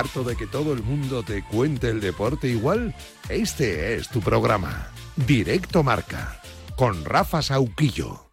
[0.00, 2.94] ¿Harto de que todo el mundo te cuente el deporte igual?
[3.28, 4.88] Este es tu programa.
[5.14, 6.40] Directo Marca.
[6.74, 8.24] Con Rafa Sauquillo.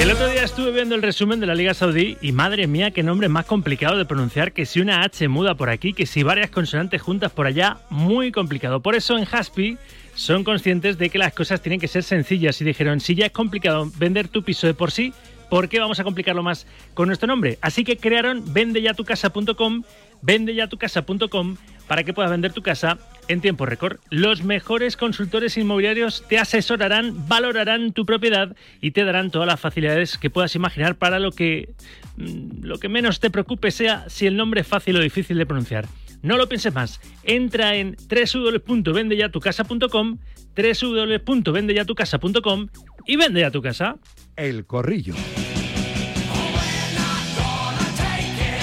[0.00, 3.04] El otro día estuve viendo el resumen de la Liga Saudí y madre mía, qué
[3.04, 6.50] nombre más complicado de pronunciar, que si una H muda por aquí, que si varias
[6.50, 8.82] consonantes juntas por allá, muy complicado.
[8.82, 9.78] Por eso en Haspi
[10.16, 13.32] son conscientes de que las cosas tienen que ser sencillas y dijeron, si ya es
[13.32, 15.14] complicado vender tu piso de por sí,
[15.52, 17.58] ¿por qué vamos a complicarlo más con nuestro nombre?
[17.60, 19.82] Así que crearon vendeyatucasa.com,
[20.22, 21.56] vendeyatucasa.com
[21.86, 22.96] para que puedas vender tu casa
[23.28, 23.98] en tiempo récord.
[24.08, 30.16] Los mejores consultores inmobiliarios te asesorarán, valorarán tu propiedad y te darán todas las facilidades
[30.16, 31.74] que puedas imaginar para lo que
[32.16, 35.44] mm, lo que menos te preocupe sea si el nombre es fácil o difícil de
[35.44, 35.84] pronunciar.
[36.22, 37.00] No lo pienses más.
[37.24, 40.18] Entra en www.vendeyatucasa.com,
[40.56, 42.68] www.vendeyatucasa.com
[43.06, 43.96] y vende ya tu casa.
[44.36, 45.14] El corrillo.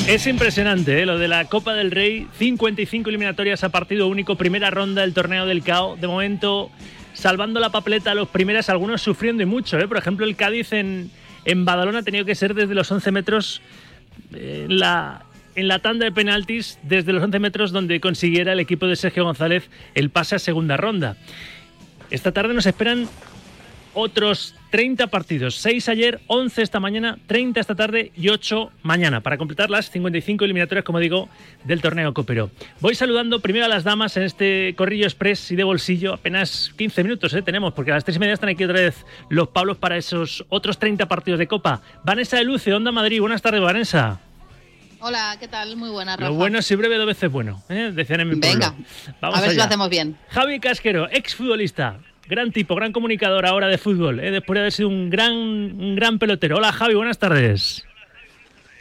[0.07, 1.05] Es impresionante ¿eh?
[1.05, 5.45] lo de la Copa del Rey, 55 eliminatorias a partido único, primera ronda del torneo
[5.45, 5.97] del CAO.
[5.97, 6.71] De momento,
[7.13, 9.77] salvando la papeleta a los primeros, algunos sufriendo y mucho.
[9.77, 9.87] ¿eh?
[9.87, 11.11] Por ejemplo, el Cádiz en,
[11.45, 13.61] en Badalona ha tenido que ser desde los 11 metros
[14.33, 18.87] eh, la, en la tanda de penaltis, desde los 11 metros donde consiguiera el equipo
[18.87, 21.17] de Sergio González el pase a segunda ronda.
[22.09, 23.07] Esta tarde nos esperan
[23.93, 29.37] otros 30 partidos, 6 ayer, 11 esta mañana, 30 esta tarde y 8 mañana, para
[29.37, 31.27] completar las 55 eliminatorias, como digo,
[31.63, 32.51] del torneo Copero.
[32.79, 37.03] Voy saludando primero a las damas en este corrillo express y de bolsillo, apenas 15
[37.03, 37.41] minutos ¿eh?
[37.41, 40.45] tenemos, porque a las 3 y media están aquí otra vez los Pablos para esos
[40.49, 41.81] otros 30 partidos de Copa.
[42.03, 44.19] Vanessa de Luce, Onda Madrid, buenas tardes, Vanessa.
[45.01, 45.77] Hola, ¿qué tal?
[45.77, 46.29] Muy buena, Rafa.
[46.29, 47.91] Lo bueno si breve dos veces bueno, ¿eh?
[47.93, 48.59] decían en mi pueblo.
[48.59, 48.75] Venga,
[49.21, 49.67] Vamos a ver si lo allá.
[49.69, 50.17] hacemos bien.
[50.29, 54.31] Javi Casquero, exfutbolista, gran tipo, gran comunicador ahora de fútbol, ¿eh?
[54.31, 56.57] después de haber sido un gran, un gran pelotero.
[56.57, 57.85] Hola Javi, buenas tardes.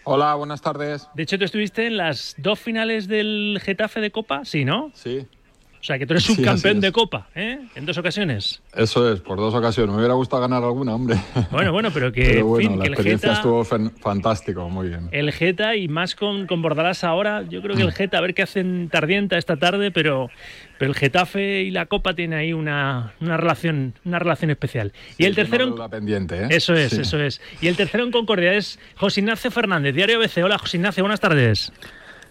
[0.05, 1.07] Hola, buenas tardes.
[1.15, 4.91] De hecho, tú estuviste en las dos finales del Getafe de Copa, sí, ¿no?
[4.95, 5.27] Sí,
[5.81, 6.93] O sea, que tú eres Sí, subcampeón así de.
[6.93, 7.61] Copa, ¿eh?
[7.77, 8.61] En dos ocasiones.
[8.75, 9.93] eso es, por dos ocasiones.
[9.93, 11.17] Me hubiera gustado ganar alguna, hombre.
[11.53, 13.65] Bueno, bueno, pero que, Pero en bueno, fin, la que el experiencia Geta, estuvo
[14.01, 15.09] fantástico, muy bien.
[15.13, 18.35] el Geta y más con, con Bordalás ahora, yo creo que el Geta, a ver
[18.35, 20.31] qué hacen Tardienta esta tarde, pero,
[20.79, 24.93] pero el Getafe y la Copa tienen ahí una, una relación, una relación especial.
[25.17, 26.47] y Sí, el es una tercero en- pendiente, ¿eh?
[26.51, 27.03] Eso es, Sí.
[27.03, 27.41] eso es.
[27.61, 30.43] Y el tercero en Concordia es José Ignacio Fernández, Diario BC.
[30.43, 31.73] Hola, José Ignacio, buenas tardes.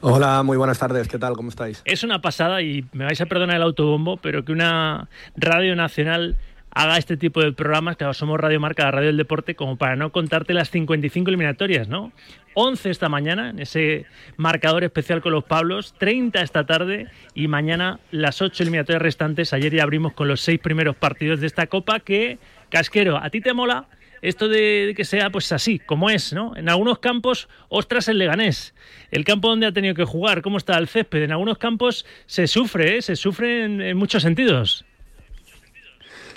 [0.02, 1.34] Hola, muy buenas tardes, ¿qué tal?
[1.34, 1.82] ¿Cómo estáis?
[1.84, 6.38] Es una pasada y me vais a perdonar el autobombo, pero que una radio nacional
[6.70, 9.96] haga este tipo de programas, que somos Radio Marca, la radio del deporte, como para
[9.96, 12.12] no contarte las 55 eliminatorias, ¿no?
[12.54, 18.00] 11 esta mañana, en ese marcador especial con los Pablos, 30 esta tarde y mañana
[18.12, 19.52] las 8 eliminatorias restantes.
[19.54, 22.38] Ayer ya abrimos con los 6 primeros partidos de esta Copa que,
[22.70, 23.86] Casquero, ¿a ti te mola?
[24.22, 26.56] Esto de que sea pues así, como es, ¿no?
[26.56, 28.74] En algunos campos, ostras, el Leganés.
[29.12, 31.24] El campo donde ha tenido que jugar, cómo está el césped.
[31.24, 33.02] En algunos campos se sufre, ¿eh?
[33.02, 34.86] se sufre en, muchos sentidos.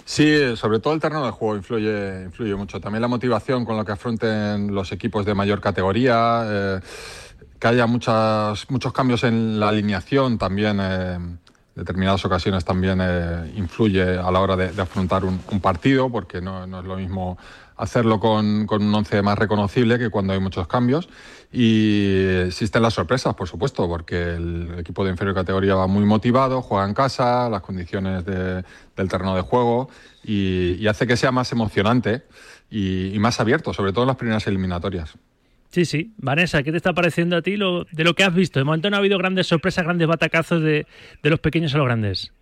[0.04, 2.80] Sí, sobre todo el terreno de juego influye, influye mucho.
[2.80, 6.80] También la motivación con la que afronten los equipos de mayor categoría, eh,
[7.58, 10.78] que haya muchas, muchos cambios en la alineación también.
[10.80, 11.18] eh,
[11.74, 16.40] determinadas ocasiones también eh, influye a la hora de, de afrontar un, un partido, porque
[16.40, 17.38] no, no es lo mismo
[17.80, 21.08] hacerlo con, con un once más reconocible que cuando hay muchos cambios.
[21.52, 22.14] Y
[22.46, 26.86] existen las sorpresas, por supuesto, porque el equipo de inferior categoría va muy motivado, juega
[26.86, 28.62] en casa, las condiciones de-
[28.96, 29.88] del terreno de juego
[30.22, 32.22] y, hace que sea más emocionante
[32.70, 35.14] y, y más abierto, sobre todo en las primeras eliminatorias.
[35.70, 36.12] Sí, sí.
[36.18, 38.58] Vanessa, ¿qué te está pareciendo a ti lo, de lo que has visto?
[38.58, 40.86] De momento no ha habido grandes sorpresas, grandes batacazos de,
[41.22, 42.32] de los pequeños a los grandes.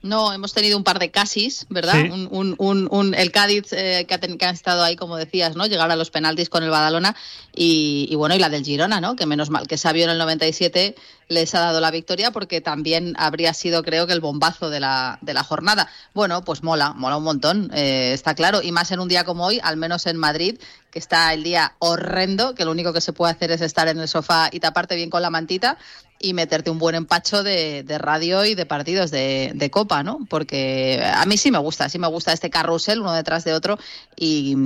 [0.00, 1.94] No, hemos tenido un par de casis, ¿verdad?
[2.04, 2.10] Sí.
[2.10, 5.16] Un, un- un- un- el Cádiz eh, que, ha ten- que ha estado ahí, como
[5.16, 5.66] decías, ¿no?
[5.66, 7.16] Llegar a los penaltis con el Badalona
[7.54, 9.16] y, y bueno, y la del Girona, ¿no?
[9.16, 10.94] Que menos mal que Sabio en el 97
[11.28, 15.18] les ha dado la victoria porque también habría sido, creo que, el bombazo de la,
[15.20, 15.88] de la jornada.
[16.14, 18.62] Bueno, pues mola, mola un montón, eh, está claro.
[18.62, 20.58] Y más en un día como hoy, al menos en Madrid,
[20.92, 23.98] que está el día horrendo, que lo único que se puede hacer es estar en
[23.98, 25.76] el sofá y taparte bien con la mantita
[26.20, 30.20] y meterte un buen empacho de, de radio y de partidos de, de copa, ¿no?
[30.28, 33.78] Porque a mí sí me gusta, sí me gusta este carrusel uno detrás de otro
[34.16, 34.56] y,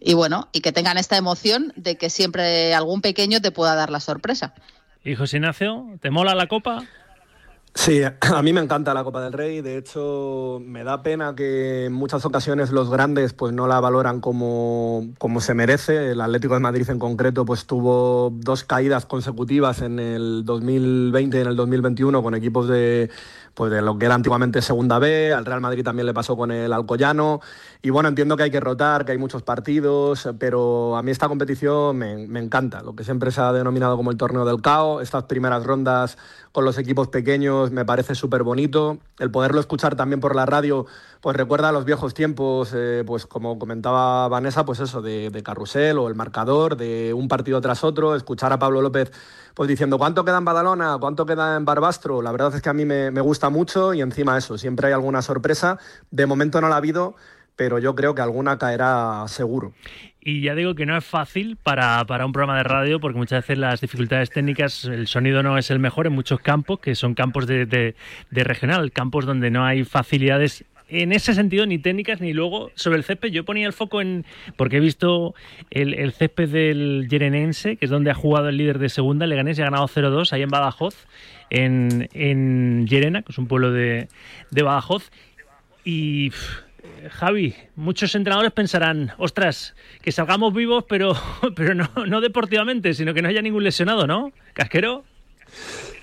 [0.00, 3.90] y bueno, y que tengan esta emoción de que siempre algún pequeño te pueda dar
[3.90, 4.54] la sorpresa.
[5.04, 6.84] ¿Y José Ignacio, te mola la copa?
[7.76, 9.60] Sí, a mí me encanta la Copa del Rey.
[9.60, 14.20] De hecho, me da pena que en muchas ocasiones los grandes pues no la valoran
[14.22, 16.12] como, como se merece.
[16.12, 21.40] El Atlético de Madrid en concreto pues tuvo dos caídas consecutivas en el 2020 y
[21.42, 23.10] en el 2021 con equipos de
[23.56, 26.50] pues de lo que era antiguamente Segunda B, al Real Madrid también le pasó con
[26.50, 27.40] el Alcoyano.
[27.80, 31.26] Y bueno, entiendo que hay que rotar, que hay muchos partidos, pero a mí esta
[31.26, 35.24] competición me, encanta, lo que siempre se ha denominado como el torneo del caos, estas
[35.24, 36.18] primeras rondas
[36.52, 38.98] con los equipos pequeños me parece súper bonito.
[39.18, 40.84] El poderlo escuchar también por la radio,
[41.22, 45.98] pues recuerda a los viejos tiempos, eh, pues como comentaba Vanessa, pues eso, de, carrusel
[45.98, 49.12] o el marcador, de un partido tras otro, escuchar a Pablo López
[49.56, 52.20] pues diciendo cuánto queda en Badalona, cuánto queda en Barbastro.
[52.20, 55.22] La verdad es que a mí me, gusta mucho y encima eso, siempre hay alguna
[55.22, 55.78] sorpresa.
[56.10, 57.16] De momento no la ha habido,
[57.56, 59.72] pero yo creo que alguna caerá seguro.
[60.20, 63.44] Y ya digo que no es fácil para, para, un programa de radio porque muchas
[63.44, 67.14] veces las dificultades técnicas, el sonido no es el mejor en muchos campos, que son
[67.14, 67.96] campos de, de,
[68.30, 72.98] de regional, campos donde no hay facilidades en ese sentido ni técnicas ni luego sobre
[72.98, 74.24] el césped yo ponía el foco en
[74.56, 75.34] porque he visto
[75.70, 79.58] el, el césped del Yerenense que es donde ha jugado el líder de segunda Leganés
[79.58, 81.06] y ha ganado 0-2 ahí en Badajoz
[81.50, 84.08] en, en Llerena que es un pueblo de,
[84.50, 85.10] Badajoz
[85.84, 86.32] y
[87.10, 91.14] Javi, muchos entrenadores pensarán, ostras, que salgamos vivos, pero,
[91.54, 94.32] pero no, no deportivamente, sino que no haya ningún lesionado, ¿no?
[94.54, 95.04] ¿Casquero?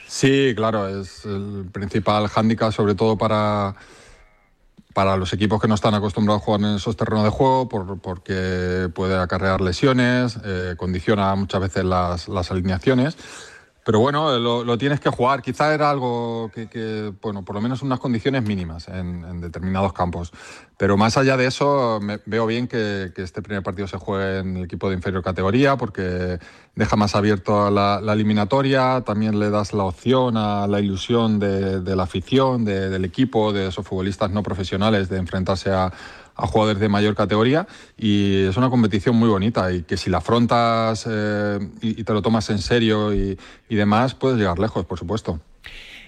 [0.08, 3.76] Sí, claro, es el principal hándicap, sobre todo para,
[4.94, 8.00] para los equipos que no están acostumbrados a jugar en esos terrenos de juego, por,
[8.00, 13.18] porque puede acarrear lesiones, eh, condiciona muchas veces las, las alineaciones.
[13.86, 15.42] Pero bueno, lo, tienes que jugar.
[15.42, 20.32] Quizá era algo que, bueno, por lo menos unas condiciones mínimas en, determinados campos.
[20.78, 24.58] Pero más allá de eso, me, veo bien que, este primer partido se juegue en
[24.58, 26.40] el equipo de inferior categoría porque
[26.76, 32.04] deja más abierto la, eliminatoria, también le das la opción a la ilusión de, la
[32.04, 35.92] afición, de, del equipo, de esos futbolistas no profesionales, de enfrentarse a,
[36.36, 40.18] a jugadores de mayor categoría y es una competición muy bonita y que si la
[40.18, 43.38] afrontas eh, y, y, te lo tomas en serio y,
[43.70, 45.40] y, demás, puedes llegar lejos, por supuesto.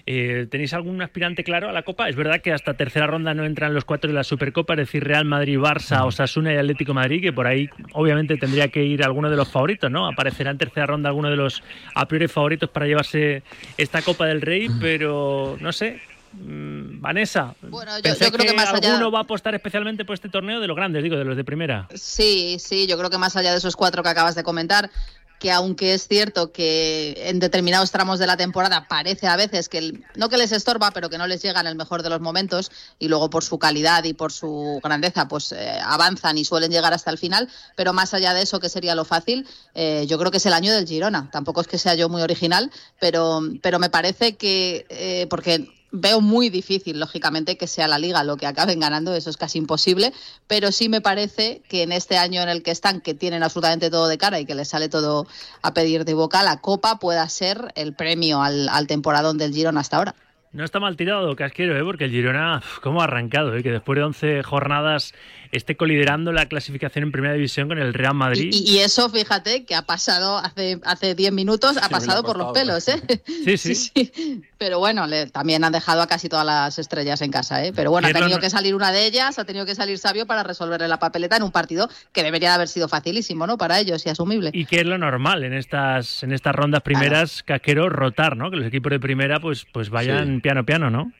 [0.08, 2.08] Eh, ¿Tenéis algún aspirante claro a la Copa?
[2.08, 5.02] Es verdad que hasta tercera ronda no entran los cuatro de la Supercopa, es decir,
[5.02, 9.28] Real Madrid, Barça, Osasuna y Atlético Madrid, que por ahí obviamente tendría que ir alguno
[9.28, 10.06] de los favoritos, ¿no?
[10.06, 11.60] Aparecerá en tercera ronda alguno de los
[11.96, 13.42] a priori favoritos para llevarse
[13.76, 16.00] esta Copa del Rey, pero no sé,
[16.38, 18.92] Vanessa, bueno, yo, yo creo que, que, más allá...
[18.92, 21.44] alguno va a apostar especialmente por este torneo de los grandes, digo, de los de
[21.44, 21.88] primera.
[21.94, 24.90] Sí, sí, yo creo que más allá de esos cuatro que acabas de comentar,
[25.38, 29.78] que aunque es cierto que en determinados tramos de la temporada parece a veces que
[29.78, 32.20] el, no que les estorba, pero que no les llega en el mejor de los
[32.20, 36.70] momentos y luego por su calidad y por su grandeza pues eh, avanzan y suelen
[36.70, 40.18] llegar hasta el final, pero más allá de eso que sería lo fácil, eh, yo
[40.18, 41.28] creo que es el año del Girona.
[41.30, 45.68] Tampoco es que sea yo muy original, pero, pero me parece que eh, porque
[46.00, 49.58] veo muy difícil, lógicamente, que sea la liga lo que acaben ganando, eso es casi
[49.58, 50.12] imposible,
[50.46, 53.90] pero sí me parece que en este año en el que están, que tienen absolutamente
[53.90, 55.26] todo de cara y que les sale todo
[55.62, 59.80] a pedir de boca, la Copa pueda ser el premio al, al temporadón del Girona
[59.80, 60.14] hasta ahora.
[60.56, 61.84] No está mal tirado, Casquero, ¿eh?
[61.84, 63.54] porque el Girona, ¿cómo ha arrancado?
[63.54, 63.62] ¿eh?
[63.62, 65.12] Que después de 11 jornadas
[65.52, 68.50] esté coliderando la clasificación en primera división con el Real Madrid.
[68.52, 72.52] Y, y eso, fíjate, que ha pasado hace, hace 10 minutos, ha pasado por los
[72.52, 73.02] pelos, ¿eh?
[73.44, 73.74] Sí, sí.
[73.74, 74.42] sí, sí.
[74.58, 77.72] Pero bueno, le, también han dejado a casi todas las estrellas en casa, ¿eh?
[77.74, 80.42] Pero bueno, ha tenido que salir una de ellas, ha tenido que salir Sabio para
[80.42, 83.58] resolverle la papeleta en un partido que debería de haber sido facilísimo, ¿no?
[83.58, 84.50] Para ellos y asumible.
[84.52, 87.60] Y que es lo normal en estas, en estas rondas primeras, claro.
[87.60, 88.50] Casquero, rotar, ¿no?
[88.50, 90.40] Que los equipos de primera pues, pues vayan sí.
[90.40, 91.12] piano piano, ¿no?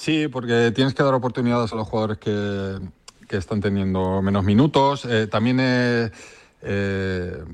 [0.00, 2.78] Sí, porque tienes que dar oportunidades a los jugadores que,
[3.28, 5.04] que están teniendo menos minutos.
[5.04, 6.10] Eh, también eh,
[6.62, 7.44] eh,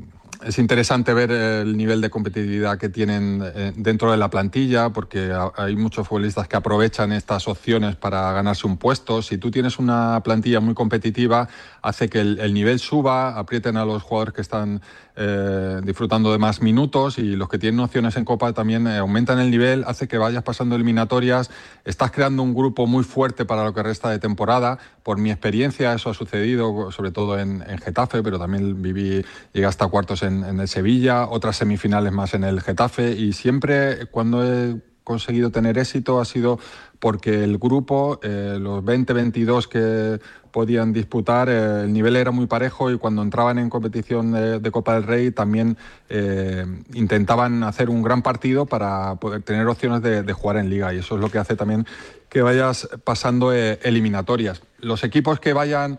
[0.44, 5.36] es interesante ver el nivel de competitividad que tienen eh, dentro de la plantilla, porque
[5.56, 9.22] hay muchos futbolistas que aprovechan estas opciones para ganarse un puesto.
[9.22, 11.48] Si tú tienes una plantilla muy competitiva,
[11.82, 14.82] hace que el, el nivel suba, aprieten a los jugadores que están
[15.16, 19.38] eh, disfrutando de más minutos y los que tienen opciones en Copa también eh, aumentan
[19.38, 21.50] el nivel, hace que vayas pasando eliminatorias,
[21.84, 24.78] estás creando un grupo muy fuerte para lo que resta de temporada.
[25.02, 29.66] Por mi experiencia eso ha sucedido, sobre todo en, en Getafe, pero también viví, llegué
[29.66, 34.44] hasta cuartos en, en el Sevilla, otras semifinales más en el Getafe y siempre cuando
[34.44, 36.58] he conseguido tener éxito ha sido
[36.98, 42.90] porque el grupo, eh, los 20-22 que podían disputar, eh, el nivel era muy parejo
[42.90, 45.76] y cuando entraban en competición de, Copa del Rey también
[46.08, 50.92] eh, intentaban hacer un gran partido para poder tener opciones de, de, jugar en liga
[50.94, 51.86] y eso es lo que hace también
[52.28, 54.62] que vayas pasando eliminatorias.
[54.78, 55.98] Los equipos que vayan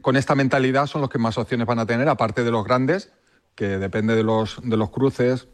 [0.00, 3.12] con esta mentalidad son los que más opciones van a tener, aparte de los grandes,
[3.54, 5.48] que depende de los, de los cruces,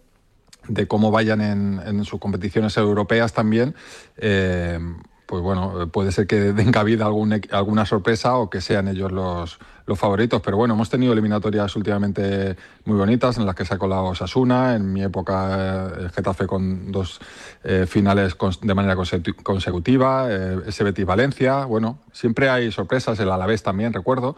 [0.68, 3.74] de cómo vayan en, sus competiciones europeas también,
[4.16, 4.78] eh,
[5.26, 9.98] pues bueno, puede ser que den cabida alguna sorpresa o que sean ellos los, los
[9.98, 10.40] favoritos.
[10.42, 14.74] Pero bueno, hemos tenido eliminatorias últimamente muy bonitas en las que se ha colado Sasuna,
[14.74, 17.20] en mi época eh, el Getafe con dos
[17.62, 18.96] eh, finales de manera
[19.42, 21.64] consecutiva, eh, Valencia.
[21.64, 24.36] Bueno, siempre hay sorpresas, el Alavés también, recuerdo.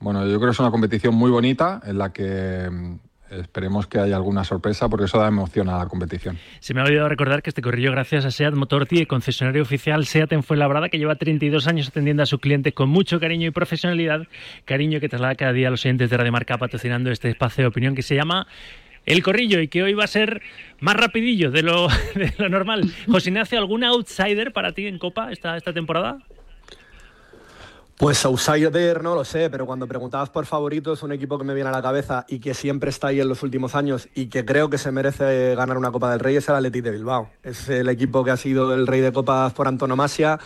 [0.00, 3.98] Bueno, yo creo que es una competición muy bonita en la que mm, esperemos que
[3.98, 6.38] haya alguna sorpresa porque eso da emoción a la competición.
[6.60, 10.32] Se me ha olvidado recordar que este corrillo gracias a SEAT Motorti, concesionario oficial SEAT
[10.32, 14.26] en Fuenlabrada, que lleva 32 años atendiendo a sus clientes con mucho cariño y profesionalidad,
[14.64, 17.68] cariño que traslada cada día a los oyentes de Radio Marca patrocinando este espacio de
[17.68, 18.46] opinión que se llama
[19.06, 20.42] el corrillo y que hoy va a ser
[20.80, 22.84] más rapidillo de lo, de lo normal.
[23.06, 26.18] José Ignacio, ¿algún outsider para ti en Copa esta, esta temporada?
[27.98, 31.52] Pues outsider no lo sé, pero cuando preguntabas por favorito es un equipo que me
[31.52, 34.44] viene a la cabeza y que siempre está ahí en los últimos años y que
[34.44, 37.28] creo que se merece ganar una Copa del Rey es el Athletic de Bilbao.
[37.42, 40.38] Es el equipo que ha sido el rey de copas por antonomasia,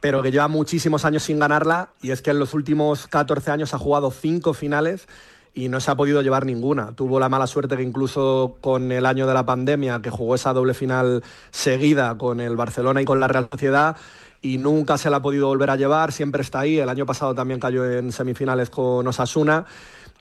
[0.00, 3.72] pero que lleva muchísimos años sin ganarla y es que en los últimos 14 años
[3.72, 5.08] ha jugado cinco finales
[5.54, 6.92] y no se ha podido llevar ninguna.
[6.94, 10.52] Tuvo la mala suerte que incluso con el año de la pandemia, que jugó esa
[10.52, 13.96] doble final seguida con el Barcelona y con la Real Sociedad,
[14.40, 16.78] y nunca se la ha podido volver a llevar, siempre está ahí.
[16.78, 19.66] El año pasado también cayó en semifinales con Osasuna.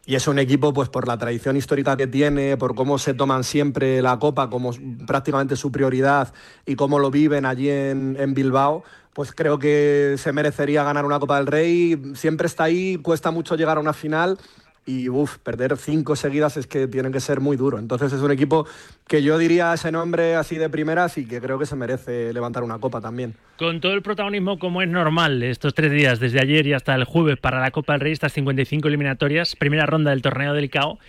[0.05, 3.43] Y es un equipo, pues por la tradición histórica que tiene, por cómo se toman
[3.43, 4.71] siempre la copa como
[5.05, 6.33] prácticamente su prioridad
[6.65, 11.19] y cómo lo viven allí en, en Bilbao, pues creo que se merecería ganar una
[11.19, 12.01] Copa del Rey.
[12.13, 14.37] Siempre está ahí, cuesta mucho llegar a una final
[14.87, 17.77] y uf, perder cinco seguidas es que tiene que ser muy duro.
[17.77, 18.65] Entonces es un equipo
[19.05, 22.63] que yo diría ese nombre así de primeras y que creo que se merece levantar
[22.63, 23.35] una copa también.
[23.57, 27.03] Con todo el protagonismo como es normal estos tres días, desde ayer y hasta el
[27.03, 30.99] jueves para la Copa del Rey, estas 55 eliminatorias, primera ronda del torneo del CAO,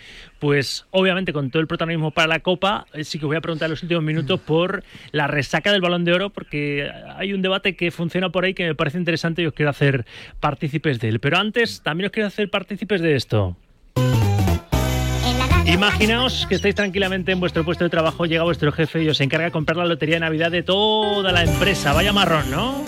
[0.40, 3.70] pues obviamente con todo el protagonismo para la Copa, eh, sí que voy a preguntar
[3.70, 4.82] los últimos minutos por
[5.12, 8.66] la resaca del Balón de Oro, porque hay un debate que funciona por ahí que
[8.66, 10.04] me parece interesante y os quiero hacer
[10.40, 11.20] partícipes de él.
[11.20, 13.56] Pero antes también os quiero hacer partícipes de esto.
[15.67, 19.47] Imaginaos que estáis tranquilamente en vuestro puesto de trabajo, llega vuestro jefe y os encarga
[19.47, 21.93] de comprar la lotería de Navidad de toda la empresa.
[21.93, 22.85] Vaya marrón, ¿no?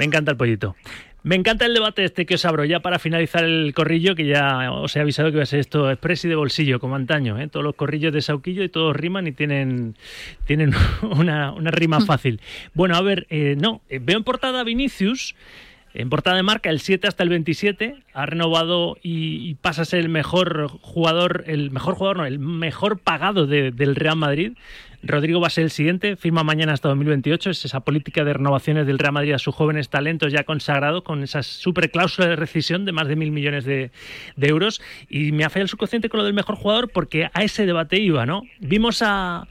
[0.00, 0.76] Me encanta el pollito.
[1.22, 4.72] Me encanta el debate este que os abro ya para finalizar el corrillo, que ya
[4.72, 7.38] os he avisado que va a ser esto express y de bolsillo, como antaño.
[7.38, 7.48] ¿eh?
[7.48, 9.96] Todos los corrillos de Sauquillo y todos riman y tienen,
[10.46, 12.40] tienen una, rima fácil.
[12.72, 15.34] Bueno, a ver, eh, no, eh, veo en portada Vinicius.
[15.92, 20.00] En portada de marca, el 7 hasta el 27, ha renovado y, pasa a ser
[20.00, 24.52] el mejor jugador, el mejor jugador, no, el mejor pagado del Real Madrid.
[25.02, 27.50] Rodrigo va a ser el siguiente, firma mañana hasta 2028.
[27.50, 31.22] Es esa política de renovaciones del Real Madrid a sus jóvenes talentos ya consagrado con
[31.22, 33.90] esa super cláusula de rescisión de más de mil millones de,
[34.36, 34.82] euros.
[35.08, 37.98] Y me ha fallado el subconsciente con lo del mejor jugador porque a ese debate
[37.98, 38.42] iba, ¿no?
[38.58, 39.48] Vimos a.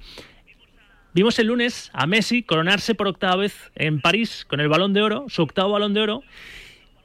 [1.12, 5.02] Vimos el lunes a Messi coronarse por octava vez en París con el balón de
[5.02, 6.24] oro, su octavo balón de oro,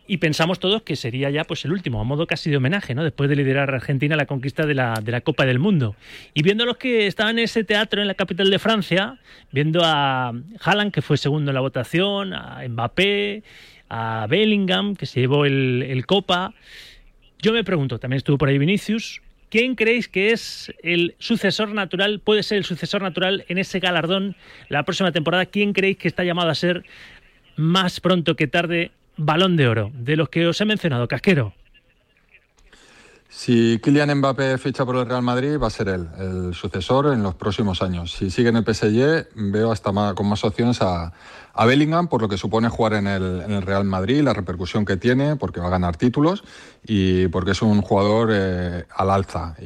[0.07, 3.03] y pensamos todos que sería ya pues el último, a modo casi de homenaje, ¿no?
[3.03, 5.97] Después de liderar a Argentina la conquista de la, de la Copa del Mundo.
[6.35, 9.19] Y viendo los que estaban en ese teatro en la capital de Francia,
[9.51, 13.43] viendo a Haaland, que fue segundo en la votación, a Mbappé,
[13.89, 16.53] a Bellingham, que se llevó el, el Copa,
[17.41, 19.23] yo me pregunto, también estuvo por ahí Vinicius,
[19.55, 24.35] ¿Quién creéis que es el sucesor natural, puede ser el sucesor natural en ese galardón
[24.69, 25.47] la próxima temporada?
[25.47, 26.83] ¿Quién creéis que está llamado a ser
[27.55, 31.55] más pronto que tarde balón de oro, de los que os he mencionado, Casquero.
[33.37, 37.25] Si Kylian Mbappé ficha por el Real Madrid, va a ser él, el sucesor en
[37.25, 38.13] los próximos años.
[38.13, 41.13] Si sigue en el PSG, veo hasta con más opciones a,
[41.67, 45.59] Bellingham, por lo que supone jugar en el, Real Madrid, la repercusión que tiene, porque
[45.59, 46.45] va a ganar títulos
[46.87, 49.57] y porque es un jugador eh, al alza.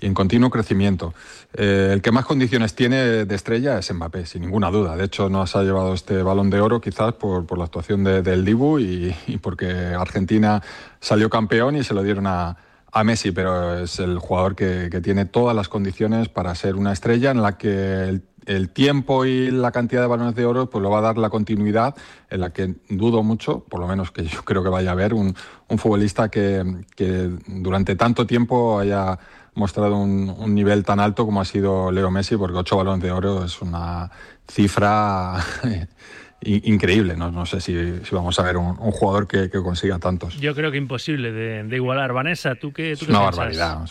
[0.00, 1.14] Y en continuo crecimiento.
[1.54, 4.96] Eh, el que más condiciones tiene de estrella es Mbappé, sin ninguna duda.
[4.96, 8.44] De hecho, no se ha llevado este balón de oro quizás por, la actuación del
[8.44, 10.62] Dibu y, porque Argentina
[11.00, 12.56] salió campeón y se lo dieron a,
[13.04, 17.42] Messi, pero es el jugador que, tiene todas las condiciones para ser una estrella en
[17.42, 21.02] la que el, tiempo y la cantidad de balones de oro pues lo va a
[21.02, 21.94] dar la continuidad
[22.28, 25.14] en la que dudo mucho, por lo menos que yo creo que vaya a haber
[25.14, 25.36] un,
[25.76, 26.64] futbolista que,
[26.96, 29.18] que durante tanto tiempo haya
[29.58, 33.44] mostrado un, nivel tan alto como ha sido Leo Messi, porque ocho balones de oro
[33.44, 34.10] es una
[34.50, 35.36] cifra
[36.40, 37.16] increíble.
[37.16, 37.74] No, no sé si,
[38.12, 40.38] vamos a ver un, jugador que, consiga tantos.
[40.40, 42.12] Yo creo que imposible de, igualar.
[42.12, 43.88] Vanessa, ¿tú qué, tú es una barbaridad.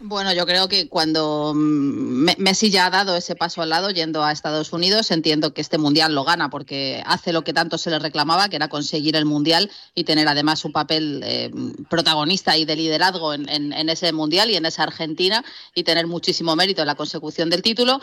[0.00, 4.24] Bueno, yo creo que cuando mm, Messi ya ha dado ese paso al lado yendo
[4.24, 7.90] a Estados Unidos, entiendo que este mundial lo gana porque hace lo que tanto se
[7.90, 11.50] le reclamaba, que era conseguir el mundial y tener además un papel eh,
[11.88, 16.56] protagonista y de liderazgo en, en, ese mundial y en esa Argentina y tener muchísimo
[16.56, 18.00] mérito en la consecución del título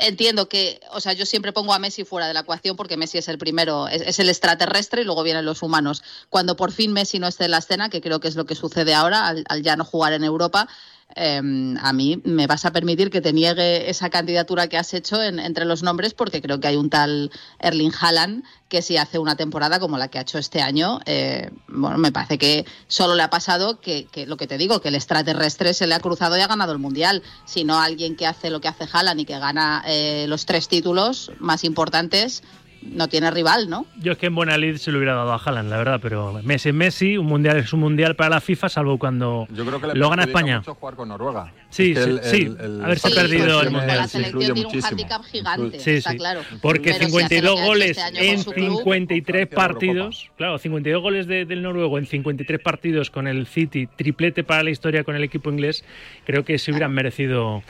[0.00, 3.18] entiendo que, o sea, yo siempre pongo a Messi fuera de la ecuación porque Messi
[3.18, 6.02] es el primero, es, el extraterrestre y luego vienen los humanos.
[6.28, 8.54] Cuando por fin Messi no esté en la escena, que creo que es lo que
[8.54, 10.68] sucede ahora al ya no jugar en Europa,
[11.16, 15.22] Em, a mí me vas a permitir que te niegue esa candidatura que has hecho
[15.22, 19.34] entre los nombres porque creo que hay un tal Erling Haaland que si hace una
[19.34, 23.22] temporada como la que ha hecho este año, eh, bueno, me parece que solo le
[23.22, 26.40] ha pasado que, lo que te digo, que el extraterrestre se le ha cruzado y
[26.40, 29.82] ha ganado el Mundial, sino alguien que hace lo que hace Haaland y que gana
[29.86, 32.44] eh, los tres títulos más importantes,
[32.82, 33.86] no tiene rival, ¿no?
[34.00, 36.40] Yo es que en buena lid se lo hubiera dado a Haaland, la verdad, pero
[36.42, 39.80] Messi es Messi, un mundial es un mundial para la FIFA, salvo cuando Yo creo
[39.80, 40.58] que le lo gana España.
[40.58, 41.52] mucho jugar con Noruega.
[41.68, 42.56] Sí, sí, sí.
[42.82, 43.98] haberse perdido el mundial.
[43.98, 46.40] La selección tiene un handicap gigante, sí, está claro.
[46.62, 53.10] Porque 52 goles este en 53 partidos, claro, 52 goles del noruego en 53 partidos
[53.10, 55.84] con el City, triplete para la historia con el equipo inglés,
[56.24, 57.62] creo que se hubieran merecido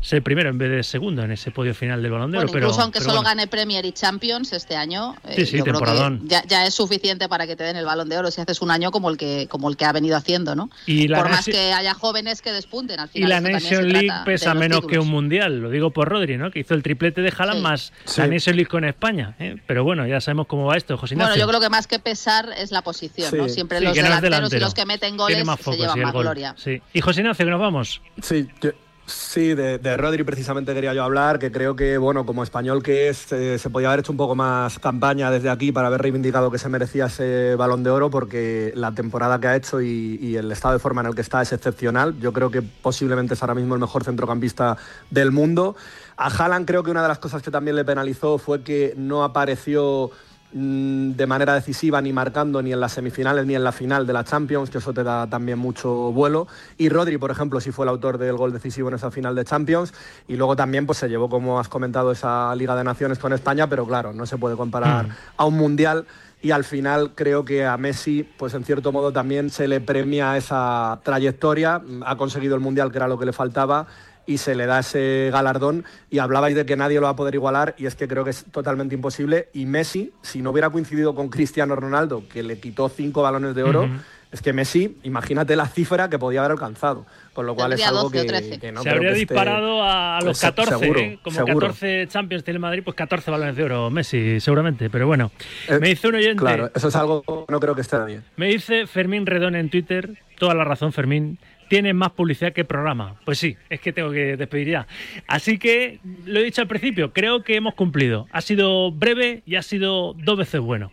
[0.00, 2.48] ser primero en vez de segundo en ese podio final del Balón de Oro.
[2.48, 6.74] incluso aunque solo gane Premier y Champions este año, eh, yo creo que ya, es
[6.74, 9.16] suficiente para que te den el Balón de Oro si haces un año como el
[9.16, 10.70] que como el que ha venido haciendo, ¿no?
[10.86, 13.28] Y por más que haya jóvenes que despunten al final.
[13.28, 16.50] Y la Nation League pesa menos que un mundial, lo digo por Rodri, ¿no?
[16.50, 19.34] Que hizo el triplete de Haaland más la Nation League con España.
[19.38, 19.56] ¿eh?
[19.66, 22.50] Pero bueno, ya sabemos cómo va esto, José Bueno, yo creo que más que pesar
[22.56, 23.48] es la posición, ¿no?
[23.48, 26.54] Siempre los delanteros y los que meten goles se llevan más gloria.
[26.92, 28.00] Y José Ignacio, que nos vamos.
[28.22, 28.72] Sí, yo
[29.10, 33.32] Sí, de, Rodri precisamente quería yo hablar, que creo que, bueno, como español que es,
[33.32, 36.58] eh, se podía haber hecho un poco más campaña desde aquí para haber reivindicado que
[36.58, 40.74] se merecía ese balón de oro, porque la temporada que ha hecho y, el estado
[40.74, 42.20] de forma en el que está es excepcional.
[42.20, 44.76] Yo creo que posiblemente es ahora mismo el mejor centrocampista
[45.10, 45.74] del mundo.
[46.16, 49.24] A Haaland creo que una de las cosas que también le penalizó fue que no
[49.24, 50.12] apareció
[50.52, 54.24] de manera decisiva ni marcando ni en las semifinales ni en la final de la
[54.24, 56.48] Champions, que eso te da también mucho vuelo.
[56.76, 59.44] Y Rodri, por ejemplo, sí fue el autor del gol decisivo en esa final de
[59.44, 59.94] Champions.
[60.26, 63.68] Y luego también pues, se llevó, como has comentado, esa Liga de Naciones con España,
[63.68, 65.10] pero claro, no se puede comparar mm.
[65.36, 66.06] a un Mundial.
[66.42, 70.36] Y al final creo que a Messi, pues en cierto modo también se le premia
[70.38, 71.82] esa trayectoria.
[72.06, 73.86] Ha conseguido el Mundial, que era lo que le faltaba
[74.30, 75.84] y se le da ese galardón.
[76.08, 78.30] Y hablabais de que nadie lo va a poder igualar y es que creo que
[78.30, 79.48] es totalmente imposible.
[79.52, 83.64] Y Messi, si no hubiera coincidido con Cristiano Ronaldo, que le quitó cinco balones de
[83.64, 83.88] oro,
[84.30, 87.06] es que Messi, imagínate la cifra que podía haber alcanzado.
[87.32, 88.24] Con lo cual es algo que,
[88.72, 91.18] no Se habría disparado a los 14, ¿eh?
[91.24, 94.90] como 14 Champions tiene Madrid, pues 14 balones de oro Messi, seguramente.
[94.90, 95.32] Pero bueno,
[95.66, 96.36] eh, me dice un oyente.
[96.36, 98.22] Claro, eso es algo que no creo que esté bien.
[98.36, 101.38] Me dice Fermín Redón en Twitter, toda la razón, Fermín
[101.70, 103.14] tiene más publicidad que programa.
[103.24, 104.86] Pues sí, es que tengo que despedir ya.
[105.28, 108.26] Así que, lo he dicho al principio, creo que hemos cumplido.
[108.32, 110.90] Ha sido breve y ha sido dos veces bueno.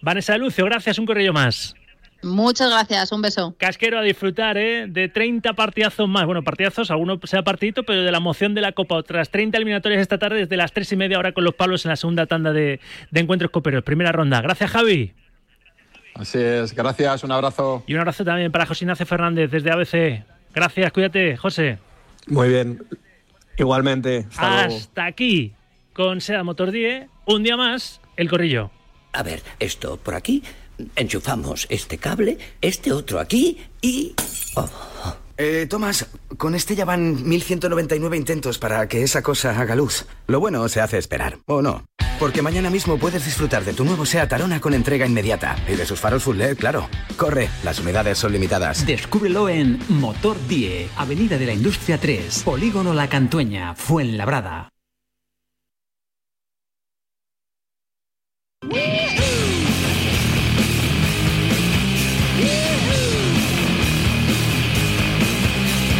[0.00, 1.74] Vanessa Lucio, gracias, un correo más.
[2.22, 3.56] Muchas gracias, un beso.
[3.58, 4.86] Casquero a disfrutar, ¿eh?
[4.86, 6.24] De 30 partidazos más.
[6.24, 8.94] Bueno, partidazos, alguno sea partidito, pero de la emoción de la Copa.
[8.94, 11.88] Otras 30 eliminatorias esta tarde desde las 3 y media, ahora con los palos en
[11.88, 12.78] la segunda tanda de,
[13.10, 13.82] de encuentros coperos.
[13.82, 14.40] Primera ronda.
[14.40, 15.14] Gracias, Javi.
[16.14, 17.82] Así es, gracias, un abrazo.
[17.86, 20.24] Y un abrazo también para José Ignacio Fernández desde ABC.
[20.54, 21.78] Gracias, cuídate, José.
[22.26, 22.84] Muy bien,
[23.56, 24.26] igualmente.
[24.36, 25.54] Hasta, aquí,
[25.92, 28.70] con Seda Motor 10, un día más, el corrillo.
[29.12, 30.42] A ver, esto por aquí,
[30.96, 34.14] enchufamos este cable, este otro aquí y...
[34.56, 34.68] Oh.
[35.38, 40.06] Eh, Tomás, con este ya van 1199 intentos para que esa cosa haga luz.
[40.26, 41.84] Lo bueno se hace esperar, ¿o no?
[42.22, 45.56] Porque mañana mismo puedes disfrutar de tu nuevo SEAT Arona con entrega inmediata.
[45.66, 46.88] Y de sus faros full LED, claro.
[47.16, 48.86] Corre, las unidades son limitadas.
[48.86, 54.71] Descúbrelo en Motor Die, Avenida de la Industria 3, Polígono La Cantueña, Fuenlabrada.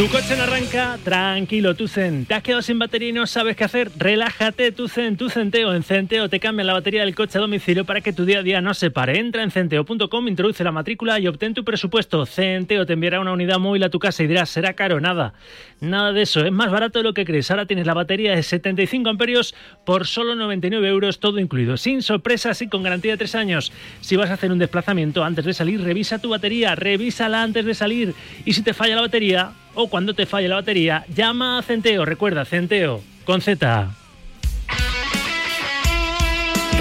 [0.03, 2.27] Tu coche no arranca, tranquilo, Tucen.
[2.27, 3.89] ¿Te has quedado sin batería y no sabes qué hacer?
[3.97, 5.73] Relájate, Tucen, tu Centeo.
[5.73, 8.43] En Centeo te cambian la batería del coche a domicilio para que tu día a
[8.43, 9.21] día no se pare.
[9.21, 12.27] Entra en centeo.com, introduce la matrícula y obtén tu presupuesto.
[12.27, 15.01] Centeo te enviará una unidad móvil a tu casa y dirás, será caro.
[15.01, 15.35] Nada,
[15.79, 16.45] nada de eso.
[16.45, 17.53] Es más barato de lo que crees.
[17.53, 19.55] Ahora tienes la batería de 75 amperios
[19.87, 21.77] por solo 99 euros, todo incluido.
[21.77, 23.73] Sin sorpresas y con garantía de 3 años.
[24.01, 27.75] Si vas a hacer un desplazamiento antes de salir, revisa tu batería, revísala antes de
[27.75, 28.15] salir.
[28.45, 32.05] Y si te falla la batería, o cuando te falle la batería, llama a Centeo.
[32.05, 33.91] Recuerda, Centeo, con Z.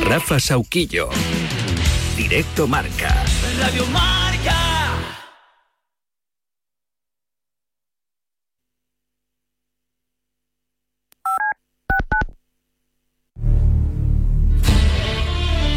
[0.04, 1.10] Rafa Sauquillo.
[2.18, 3.24] Directo Marca.
[3.60, 4.22] Radio Marca.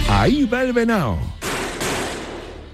[0.09, 1.34] Ahí va el venao.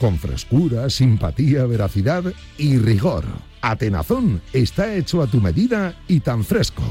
[0.00, 2.24] con frescura, simpatía, veracidad
[2.56, 3.24] y rigor.
[3.60, 6.82] Atenazón está hecho a tu medida y tan fresco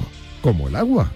[0.41, 1.11] como el agua.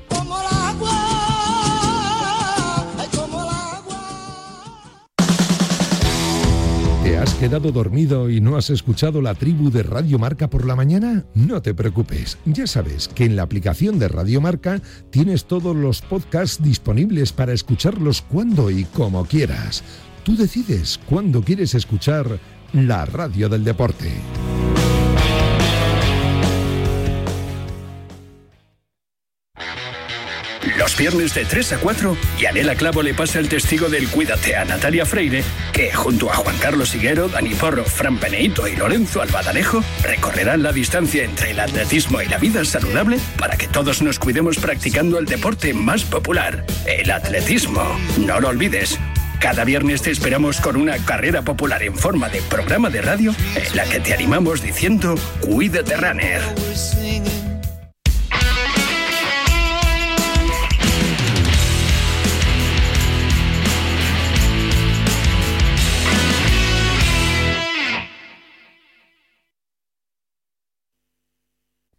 [7.03, 10.75] ¿Te has quedado dormido y no has escuchado la tribu de Radio Marca por la
[10.75, 11.25] mañana?
[11.35, 16.01] No te preocupes, ya sabes que en la aplicación de Radio Marca tienes todos los
[16.01, 19.83] podcasts disponibles para escucharlos cuando y como quieras.
[20.23, 22.39] Tú decides cuándo quieres escuchar
[22.71, 24.11] la radio del deporte.
[30.77, 34.65] Los viernes de 3 a 4, Yanela Clavo le pasa el testigo del Cuídate a
[34.65, 39.83] Natalia Freire, que junto a Juan Carlos Higuero, Dani Porro, Fran Peneito y Lorenzo Albadanejo
[40.03, 44.57] recorrerán la distancia entre el atletismo y la vida saludable para que todos nos cuidemos
[44.57, 47.83] practicando el deporte más popular, el atletismo.
[48.17, 48.99] No lo olvides,
[49.43, 53.75] cada viernes te esperamos con una carrera popular en forma de programa de radio en
[53.75, 56.41] la que te animamos diciendo Cuídate Runner.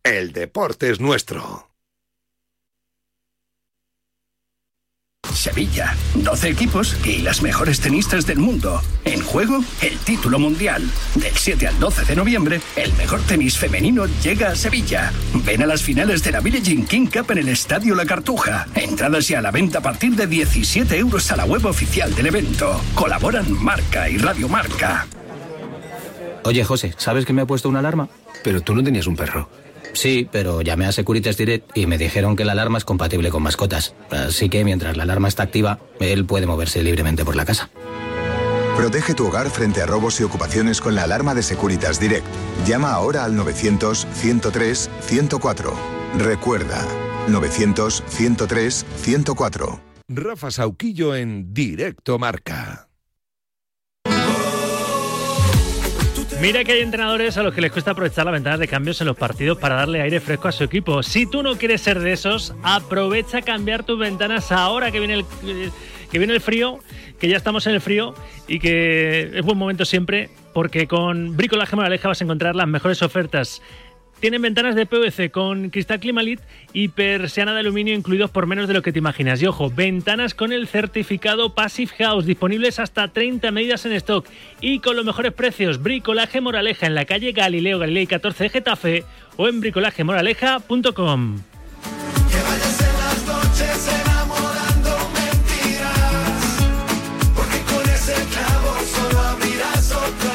[0.03, 1.74] El deporte es nuestro.
[5.35, 8.83] Sevilla, 12 equipos y las mejores tenistas del mundo.
[9.05, 10.83] En juego, el título mundial.
[11.15, 15.13] Del 7 al 12 de noviembre, el mejor tenis femenino llega a Sevilla.
[15.45, 18.67] Ven a las finales de la Village King Cup en el Estadio La Cartuja.
[18.75, 22.27] Entradas ya a la venta a partir de 17 euros a la web oficial del
[22.27, 22.81] evento.
[22.95, 25.07] Colaboran Marca y Radio Marca.
[26.45, 28.09] Oye, José, ¿sabes que me ha puesto una alarma?
[28.43, 29.49] Pero tú no tenías un perro.
[29.95, 33.43] Sí, pero llamé a Securitas Direct y me dijeron que la alarma es compatible con
[33.43, 33.97] mascotas.
[34.11, 37.71] Así que mientras la alarma está activa, él puede moverse libremente por la casa.
[38.77, 42.27] Protege tu hogar frente a robos y ocupaciones con la alarma de Securitas Direct.
[42.67, 45.73] Llama ahora al 900-103-104.
[46.19, 46.85] Recuerda,
[47.29, 49.81] 900-103-104.
[50.09, 52.89] Rafa Sauquillo en Directo Marca.
[56.41, 59.07] Mira que hay entrenadores a los que les cuesta aprovechar la ventana de cambios en
[59.07, 61.03] los partidos para darle aire fresco a su equipo.
[61.03, 65.25] Si tú no quieres ser de esos, aprovecha cambiar tus ventanas ahora que viene el,
[66.11, 66.81] que viene el frío,
[67.19, 68.15] que ya estamos en el frío
[68.47, 73.01] y que es buen momento siempre, porque con Bricolaje Moraleja vas a encontrar las mejores
[73.03, 73.63] ofertas
[74.25, 76.41] tienen ventanas de PVC con cristal Climalit
[76.73, 79.43] y persiana de aluminio incluidos por menos de lo que te imaginas.
[79.43, 84.27] Y ojo, ventanas con el certificado Passive House disponibles hasta 30 medidas en stock
[84.63, 85.83] y con los mejores precios.
[85.83, 89.05] Bricolaje Moraleja en la calle Galileo Galilei 14 de Getafe
[89.37, 91.41] o en bricolajemoraleja.com.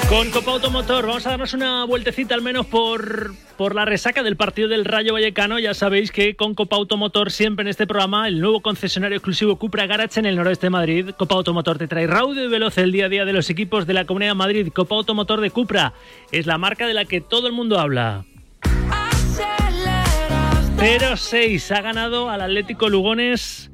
[0.10, 4.38] Con Copa Automotor vamos a darnos una vueltecita al menos por, por la resaca del
[4.38, 5.60] partido del Rayo Vallecano.
[5.60, 9.86] Ya sabéis que con Copa Automotor siempre en este programa el nuevo concesionario exclusivo Cupra
[9.86, 11.10] Garage en el noroeste de Madrid.
[11.16, 13.94] Copa Automotor te trae raudo y veloz el día a día de los equipos de
[13.94, 14.70] la Comunidad de Madrid.
[14.74, 15.94] Copa Automotor de Cupra
[16.32, 18.26] es la marca de la que todo el mundo habla.
[20.78, 23.70] 0-6 ha ganado al Atlético Lugones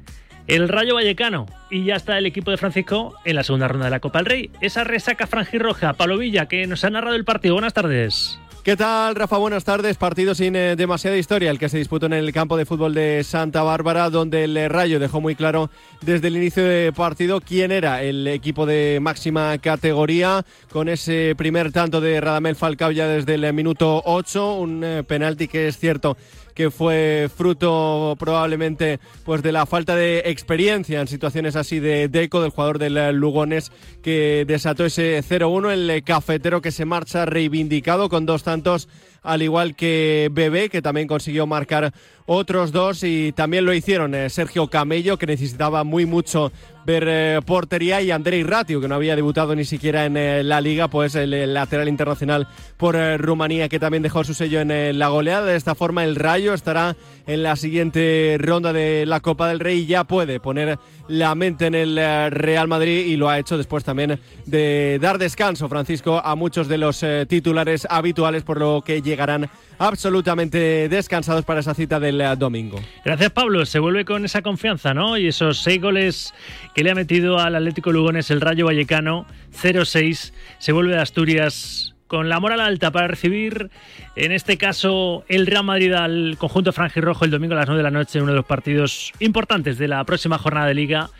[0.46, 1.46] el Rayo Vallecano.
[1.70, 4.26] Y ya está el equipo de Francisco en la segunda ronda de la Copa del
[4.26, 4.50] Rey.
[4.60, 7.54] Esa resaca franjirroja, Palovilla, que nos ha narrado el partido.
[7.54, 8.38] Buenas tardes.
[8.66, 9.38] ¿Qué tal, Rafa?
[9.38, 9.96] Buenas tardes.
[9.96, 13.22] Partido sin eh, demasiada historia, el que se disputó en el campo de fútbol de
[13.22, 17.70] Santa Bárbara, donde el eh, Rayo dejó muy claro desde el inicio de partido quién
[17.70, 23.34] era el equipo de máxima categoría, con ese primer tanto de Radamel Falcao ya desde
[23.34, 26.16] el minuto 8, un eh, penalti que es cierto
[26.56, 32.40] que fue fruto probablemente pues de la falta de experiencia en situaciones así de Deco,
[32.40, 33.70] del jugador del Lugones,
[34.02, 38.88] que desató ese 0-1, el cafetero que se marcha reivindicado con dos tantos
[39.22, 41.92] al igual que Bebé, que también consiguió marcar
[42.26, 46.52] otros dos y también lo hicieron eh, Sergio Camello, que necesitaba muy mucho
[46.84, 50.60] ver eh, portería, y Andrei Ratio, que no había debutado ni siquiera en eh, la
[50.60, 55.46] liga, pues el, lateral internacional por Rumanía, que también dejó su sello en la goleada.
[55.46, 59.80] De esta forma, el Rayo estará en la siguiente ronda de la Copa del Rey
[59.80, 61.96] y ya puede poner la mente en el
[62.30, 66.78] Real Madrid y lo ha hecho después también de dar descanso, Francisco, a muchos de
[66.78, 72.80] los titulares habituales, por lo que llegarán absolutamente descansados para esa cita del domingo.
[73.04, 73.64] Gracias, Pablo.
[73.66, 75.16] Se vuelve con esa confianza, ¿no?
[75.16, 76.34] Y esos seis goles
[76.74, 80.32] que le ha metido al Atlético Lugones el Rayo Vallecano, 0-6.
[80.58, 83.70] Se vuelve de Asturias con la moral alta para recibir,
[84.14, 87.82] en este caso, el Real Madrid al conjunto franjirrojo el domingo a las 9 de
[87.82, 91.10] la noche, uno de los partidos importantes de la próxima jornada de Liga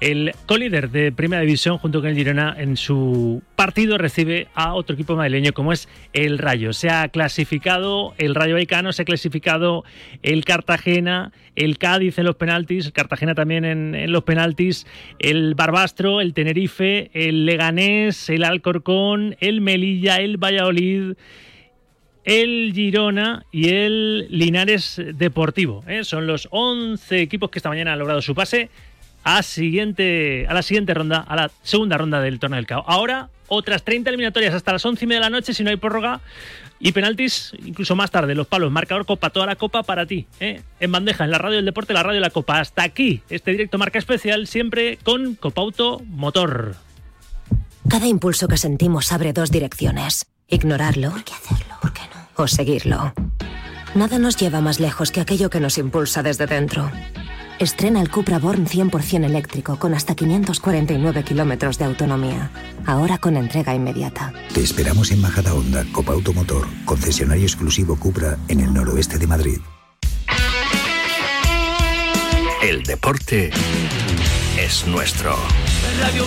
[0.00, 4.94] el colíder de Primera División, junto con el Girona, en su partido recibe a otro
[4.94, 6.72] equipo madrileño como es el Rayo.
[6.72, 9.84] Se ha clasificado el Rayo Vallecano, se ha clasificado
[10.22, 14.86] el Cartagena, el Cádiz en los penaltis, el Cartagena también en, los penaltis,
[15.18, 21.14] el Barbastro, el Tenerife, el Leganés, el Alcorcón, el Melilla, el Valladolid
[22.24, 25.84] el Girona y el Linares Deportivo.
[25.86, 26.04] ¿eh?
[26.04, 28.70] Son los 11 equipos que esta mañana han logrado su pase
[29.24, 32.84] a, siguiente, a la siguiente ronda, a la segunda ronda del torneo del CAO.
[32.86, 35.76] Ahora, otras 30 eliminatorias hasta las 11 y media de la noche, si no hay
[35.76, 36.20] prórroga,
[36.78, 40.62] y penaltis incluso más tarde, los palos, marcador copa, toda la copa para ti, ¿eh?
[40.80, 42.60] en bandeja, en la radio del deporte, la radio de la copa.
[42.60, 46.76] Hasta aquí, este directo marca especial, siempre con Copauto Motor.
[47.88, 50.26] Cada impulso que sentimos abre dos direcciones.
[50.48, 51.10] Ignorarlo.
[51.10, 51.74] ¿Por qué hacerlo?
[51.80, 52.42] ¿Por qué no?
[52.42, 53.14] O seguirlo.
[53.94, 56.90] Nada nos lleva más lejos que aquello que nos impulsa desde dentro.
[57.58, 62.50] Estrena el Cupra Born 100% eléctrico con hasta 549 kilómetros de autonomía.
[62.84, 64.32] Ahora con entrega inmediata.
[64.52, 69.58] Te esperamos en Majada Honda, Copa Automotor, concesionario exclusivo Cupra en el noroeste de Madrid.
[72.62, 73.50] El deporte
[74.58, 75.36] es nuestro.
[76.00, 76.26] Radio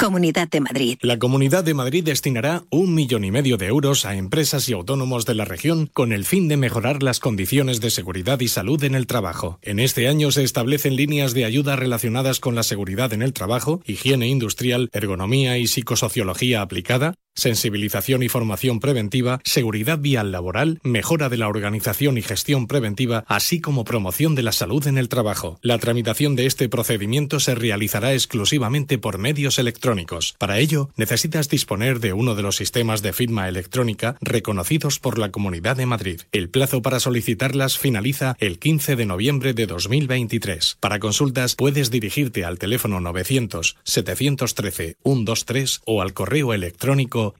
[0.00, 0.98] Comunidad de Madrid.
[1.02, 5.26] La Comunidad de Madrid destinará un millón y medio de euros a empresas y autónomos
[5.26, 8.94] de la región con el fin de mejorar las condiciones de seguridad y salud en
[8.94, 9.58] el trabajo.
[9.60, 13.82] En este año se establecen líneas de ayuda relacionadas con la seguridad en el trabajo,
[13.84, 21.36] higiene industrial, ergonomía y psicosociología aplicada, sensibilización y formación preventiva, seguridad vial laboral, mejora de
[21.36, 25.58] la organización y gestión preventiva, así como promoción de la salud en el trabajo.
[25.62, 29.89] La tramitación de este procedimiento se realizará exclusivamente por medios electrónicos.
[30.38, 35.30] Para ello, necesitas disponer de uno de los sistemas de firma electrónica reconocidos por la
[35.30, 36.20] Comunidad de Madrid.
[36.32, 40.76] El plazo para solicitarlas finaliza el 15 de noviembre de 2023.
[40.80, 47.34] Para consultas puedes dirigirte al teléfono 900 713 123 o al correo electrónico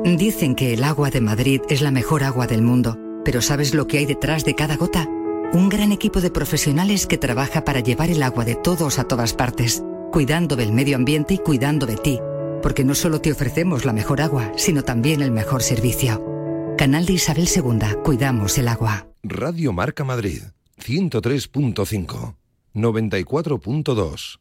[0.04, 3.88] Dicen que el agua de Madrid es la mejor agua del mundo, pero ¿sabes lo
[3.88, 5.08] que hay detrás de cada gota?
[5.54, 9.34] Un gran equipo de profesionales que trabaja para llevar el agua de todos a todas
[9.34, 12.20] partes, cuidando del medio ambiente y cuidando de ti,
[12.62, 16.26] porque no solo te ofrecemos la mejor agua, sino también el mejor servicio.
[16.78, 19.08] Canal de Isabel II, cuidamos el agua.
[19.24, 20.44] Radio Marca Madrid,
[20.80, 22.36] 103.5,
[22.74, 24.40] 94.2.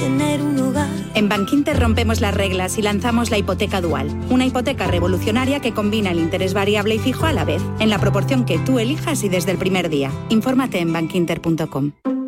[0.00, 0.88] tener un hogar.
[1.14, 6.10] En Bankinter rompemos las reglas y lanzamos la hipoteca dual, una hipoteca revolucionaria que combina
[6.10, 9.28] el interés variable y fijo a la vez, en la proporción que tú elijas y
[9.28, 10.10] desde el primer día.
[10.30, 11.92] Infórmate en bankinter.com.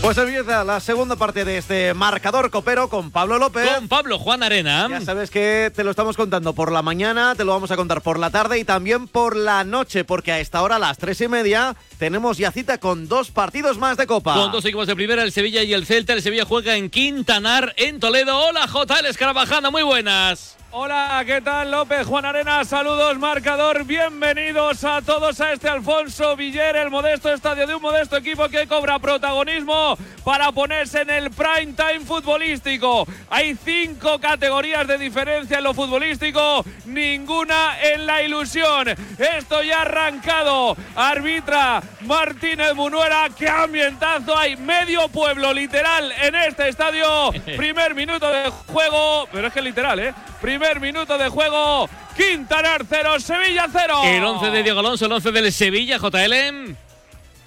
[0.00, 3.68] Pues empieza la segunda parte de este marcador copero con Pablo López.
[3.68, 4.88] Con Pablo Juan Arena.
[4.88, 8.00] Ya sabes que te lo estamos contando por la mañana, te lo vamos a contar
[8.00, 11.20] por la tarde y también por la noche, porque a esta hora, a las tres
[11.20, 14.34] y media, tenemos ya cita con dos partidos más de Copa.
[14.34, 16.14] Con dos equipos de primera, el Sevilla y el Celta.
[16.14, 18.38] El Sevilla juega en Quintanar, en Toledo.
[18.38, 20.56] Hola, JL Escarabajana, muy buenas.
[20.72, 22.06] Hola, ¿qué tal López?
[22.06, 23.82] Juan Arena, saludos, marcador.
[23.84, 28.68] Bienvenidos a todos a este Alfonso Viller, el modesto estadio de un modesto equipo que
[28.68, 33.04] cobra protagonismo para ponerse en el prime time futbolístico.
[33.30, 38.90] Hay cinco categorías de diferencia en lo futbolístico, ninguna en la ilusión.
[39.18, 40.76] Esto ya ha arrancado.
[40.94, 44.56] Arbitra Martínez Munuera, qué ambientazo hay.
[44.56, 47.32] Medio pueblo literal en este estadio.
[47.56, 50.14] Primer minuto de juego, pero es que literal, ¿eh?
[50.40, 51.88] Primer minuto de juego.
[52.16, 54.00] Quintanar 0, Sevilla 0.
[54.04, 56.74] El 11 de Diego Alonso, el 11 del Sevilla, JL.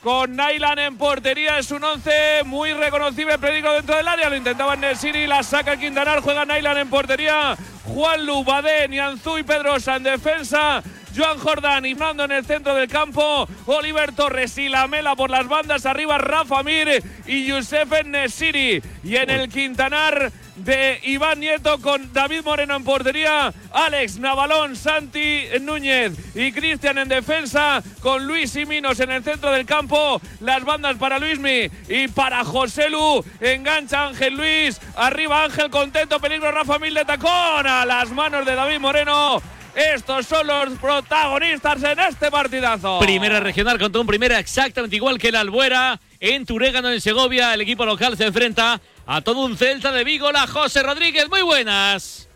[0.04, 4.30] Con Nailan en portería es un 11 muy reconocible, predico dentro del área.
[4.30, 7.56] Lo intentaba Nesiri, la saca Quintanar, juega Nailan en portería.
[7.86, 10.84] Juan Lubadé, Nianzú y Pedrosa en defensa.
[11.16, 13.48] Joan Jordán y Fernando en el centro del campo.
[13.66, 15.86] Oliver Torres y Lamela por las bandas.
[15.86, 18.82] Arriba Rafa Mir y Youssef Nesiri.
[19.04, 23.54] Y en el Quintanar de Iván Nieto con David Moreno en portería.
[23.72, 27.82] Alex Navalón, Santi Núñez y Cristian en defensa.
[28.02, 30.22] Con Luis y Minos en el centro del campo.
[30.42, 33.24] Las bandas para Luismi y para José Lu.
[33.40, 34.80] Engancha Ángel Luis.
[34.96, 36.20] Arriba Ángel contento.
[36.20, 37.68] Peligro Rafa Mil de tacón.
[37.68, 39.42] A las manos de David Moreno.
[39.76, 43.00] Estos son los protagonistas en este partidazo.
[43.00, 46.00] Primera regional contra un primera exactamente igual que la Albuera.
[46.20, 50.32] En Turégano, en Segovia, el equipo local se enfrenta a todo un Celta de Vigo,
[50.32, 51.28] la José Rodríguez.
[51.28, 52.30] Muy buenas.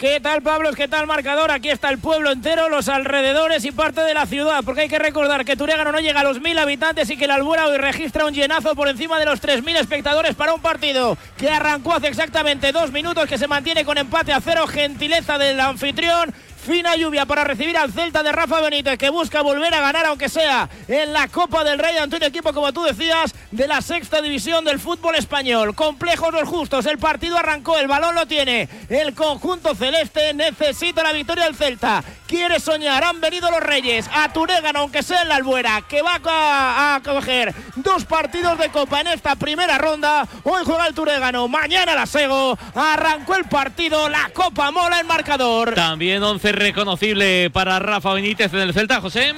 [0.00, 0.76] ¿Qué tal, Pablos?
[0.76, 1.50] ¿Qué tal, marcador?
[1.50, 4.98] Aquí está el pueblo entero, los alrededores y parte de la ciudad, porque hay que
[4.98, 8.24] recordar que Turégano no llega a los mil habitantes y que la Albuera hoy registra
[8.24, 12.72] un llenazo por encima de los 3.000 espectadores para un partido que arrancó hace exactamente
[12.72, 17.42] dos minutos, que se mantiene con empate a cero, gentileza del anfitrión, Fina lluvia para
[17.42, 21.26] recibir al Celta de Rafa Benítez, que busca volver a ganar, aunque sea en la
[21.28, 25.14] Copa del Rey, ante un equipo, como tú decías, de la sexta división del fútbol
[25.14, 25.74] español.
[25.74, 28.68] Complejos los justos, el partido arrancó, el balón lo tiene.
[28.90, 32.04] El conjunto celeste necesita la victoria del Celta.
[32.26, 36.20] Quiere soñar, han venido los Reyes a Turégano, aunque sea en la Albuera, que va
[36.24, 40.28] a, a coger dos partidos de Copa en esta primera ronda.
[40.44, 42.56] Hoy juega el Turégano, mañana la Sego.
[42.74, 45.74] Arrancó el partido, la Copa mola el marcador.
[45.74, 49.34] También 11 reconocible para Rafa Benítez en el Celta, José.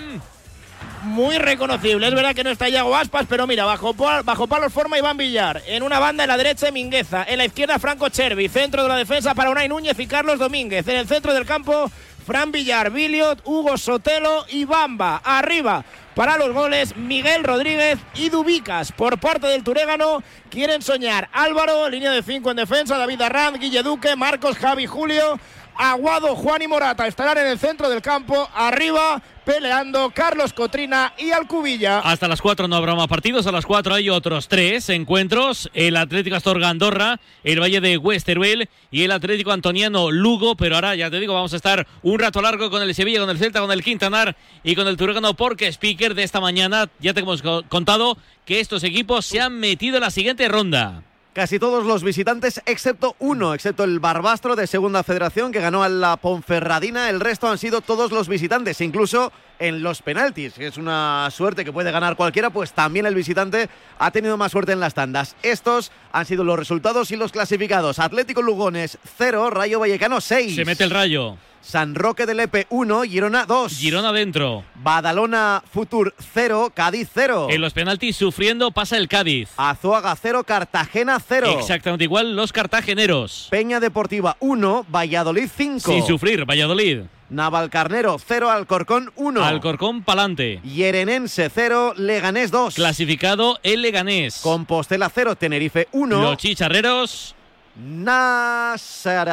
[1.02, 4.98] Muy reconocible, es verdad que no está Iago Aspas, pero mira, bajo, bajo palos forma
[4.98, 5.60] Iván Villar.
[5.66, 8.96] En una banda en la derecha Mingueza, en la izquierda Franco Chervi, centro de la
[8.96, 10.86] defensa para Unai Núñez y Carlos Domínguez.
[10.86, 11.90] En el centro del campo
[12.24, 15.20] Fran Villar, Biliot, Hugo Sotelo y Bamba.
[15.24, 20.22] Arriba para los goles Miguel Rodríguez y Dubicas por parte del Turégano.
[20.50, 25.38] Quieren soñar Álvaro, línea de 5 en defensa, David Arrand, Guille Duque, Marcos, Javi, Julio.
[25.76, 31.30] Aguado, Juan y Morata estarán en el centro del campo, arriba peleando Carlos Cotrina y
[31.30, 31.98] Alcubilla.
[32.00, 35.96] Hasta las 4 no habrá más partidos, a las 4 hay otros tres encuentros, el
[35.96, 41.10] Atlético Astorga Andorra, el Valle de Westerwell y el Atlético Antoniano Lugo, pero ahora ya
[41.10, 43.72] te digo, vamos a estar un rato largo con el Sevilla, con el Celta, con
[43.72, 48.16] el Quintanar y con el Turégano porque speaker de esta mañana ya te hemos contado
[48.44, 51.02] que estos equipos se han metido en la siguiente ronda
[51.32, 55.88] casi todos los visitantes, excepto uno, excepto el Barbastro de Segunda Federación que ganó a
[55.88, 57.08] la Ponferradina.
[57.08, 61.72] El resto han sido todos los visitantes, incluso en los penaltis, es una suerte que
[61.72, 63.68] puede ganar cualquiera, pues también el visitante
[63.98, 65.36] ha tenido más suerte en las tandas.
[65.42, 67.98] Estos han sido los resultados y los clasificados.
[67.98, 70.56] Atlético Lugones 0, Rayo Vallecano 6.
[70.56, 71.36] Se mete el rayo.
[71.62, 73.78] San Roque del Epe 1, Girona 2.
[73.78, 74.64] Girona dentro.
[74.74, 77.46] Badalona Futur 0, Cádiz 0.
[77.50, 79.48] En los penaltis sufriendo pasa el Cádiz.
[79.56, 81.56] Azuaga 0, Cartagena 0.
[81.58, 83.46] Exactamente igual los cartageneros.
[83.50, 85.92] Peña Deportiva 1, Valladolid 5.
[85.92, 87.02] Sin sufrir, Valladolid.
[87.30, 89.42] Navalcarnero 0, Alcorcón 1.
[89.42, 90.60] Alcorcón Palante.
[90.64, 92.74] Yerenense 0, Leganés 2.
[92.74, 94.40] Clasificado el Leganés.
[94.42, 96.22] Compostela 0, Tenerife 1.
[96.22, 97.34] Los chicharreros.
[97.74, 99.26] Nasara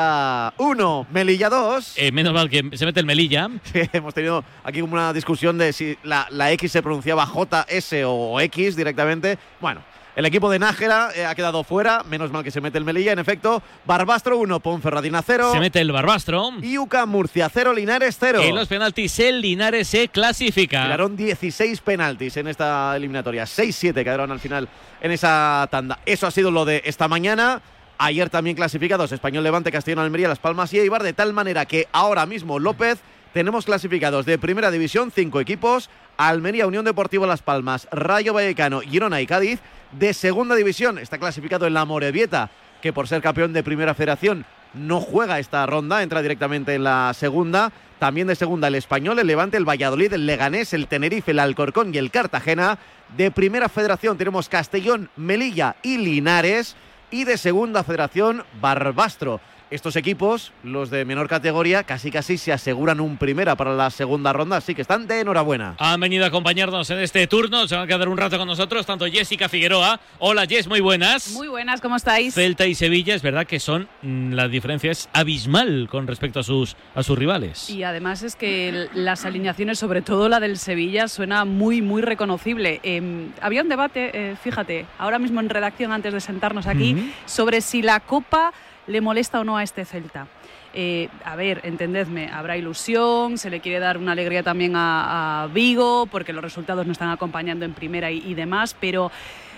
[0.57, 1.93] 1, Melilla 2.
[1.97, 3.49] Eh, menos mal que se mete el Melilla.
[3.93, 8.75] hemos tenido aquí una discusión de si la, la X se pronunciaba JS o X
[8.75, 9.37] directamente.
[9.59, 9.81] Bueno,
[10.15, 13.11] El equipo de Nájera eh, ha quedado fuera, menos mal que se mete el Melilla,
[13.13, 13.61] en efecto.
[13.85, 15.51] Barbastro 1, Ponferradina 0.
[15.53, 16.51] Se mete el Barbastro.
[16.61, 18.41] Y UCA Murcia 0, Linares 0.
[18.41, 20.83] En los penaltis el Linares se clasifica.
[20.83, 23.43] Quedaron 16 penaltis en esta eliminatoria.
[23.43, 24.67] 6-7 quedaron al final
[25.01, 25.99] en esa tanda.
[26.05, 27.61] Eso ha sido lo de esta mañana.
[28.01, 31.89] Ayer también clasificados Español Levante, Castellón Almería, Las Palmas y Eibar, de tal manera que
[31.91, 32.99] ahora mismo López
[33.33, 39.19] tenemos clasificados de Primera División cinco equipos, Almería, Unión Deportiva Las Palmas, Rayo Vallecano, Girona
[39.19, 39.59] y Cádiz.
[39.91, 42.49] De Segunda División está clasificado en la Morevieta,
[42.81, 47.13] que por ser campeón de Primera Federación no juega esta ronda, entra directamente en la
[47.13, 47.73] segunda.
[47.99, 51.93] También de segunda el Español, el Levante, el Valladolid, el Leganés, el Tenerife, el Alcorcón
[51.93, 52.79] y el Cartagena.
[53.17, 56.77] De Primera Federación tenemos Castellón, Melilla y Linares.
[57.11, 59.39] Y de Segunda Federación, Barbastro.
[59.71, 64.33] Estos equipos, los de menor categoría, casi casi se aseguran un primera para la segunda
[64.33, 65.75] ronda, así que están de enhorabuena.
[65.77, 68.87] Han venido a acompañarnos en este turno, se van a quedar un rato con nosotros,
[68.87, 69.99] tanto Jessica Figueroa.
[70.17, 71.33] Hola Jess, muy buenas.
[71.33, 72.33] Muy buenas, ¿cómo estáis?
[72.33, 76.43] Celta y Sevilla, es verdad que son, mm, la diferencia es abismal con respecto a
[76.43, 77.69] sus, a sus rivales.
[77.69, 82.79] Y además es que las alineaciones, sobre todo la del Sevilla, suena muy, muy reconocible.
[82.81, 87.61] Em, había un debate, eh, fíjate, ahora mismo en redacción, antes de sentarnos aquí, sobre
[87.61, 88.51] si la Copa
[88.89, 90.27] le molesta o no a este Celta.
[90.73, 96.07] Eh, a ver, entendedme, habrá ilusión, se le quiere dar una alegría también a, Vigo,
[96.11, 99.11] porque los resultados no están acompañando en primera y, demás, pero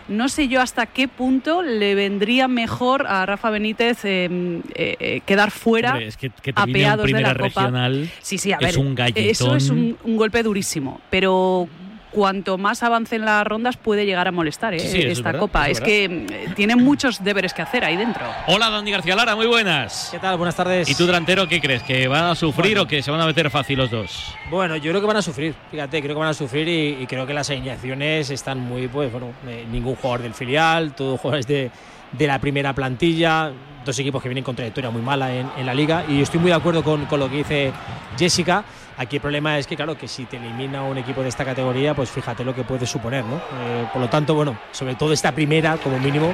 [0.07, 5.21] no sé yo hasta qué punto le vendría mejor a Rafa Benítez em, eh, eh,
[5.25, 8.95] quedar fuera Hombre, es que, que apeados de la regional sí, sí, a es un
[8.95, 9.23] galletón.
[9.23, 11.67] Eso es un, un golpe durísimo, pero
[12.11, 15.11] cuanto más avancen las rondas puede llegar a molestar ¿eh?
[15.11, 15.69] esta copa.
[15.69, 18.23] Es, que mm, tiene muchos deberes que hacer ahí dentro.
[18.47, 20.09] Hola, Dani García Lara, muy buenas.
[20.11, 20.37] ¿Qué tal?
[20.37, 20.89] Buenas tardes.
[20.89, 21.83] ¿Y tú, delantero, qué crees?
[21.83, 24.35] ¿Que van a sufrir o que se van a meter fácil los dos?
[24.49, 25.55] Bueno, yo creo que van a sufrir.
[25.71, 29.33] Fíjate, creo que van a sufrir y, creo que las alineaciones están muy, pues, bueno,
[29.47, 31.71] eh, ningún jugador del filial, todos jugadores de,
[32.11, 33.51] de la primera plantilla
[33.85, 36.49] dos equipos que vienen con trayectoria muy mala en, en la liga y estoy muy
[36.49, 37.73] de acuerdo con, con, lo que dice
[38.17, 38.63] Jessica
[38.97, 41.95] Aquí el problema es que, claro, que si te elimina un equipo de esta categoría,
[41.95, 43.37] pues fíjate lo que puede suponer, ¿no?
[43.37, 46.33] Eh, por lo tanto, bueno, sobre todo esta primera, como mínimo,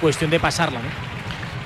[0.00, 0.88] cuestión de pasarla, ¿no?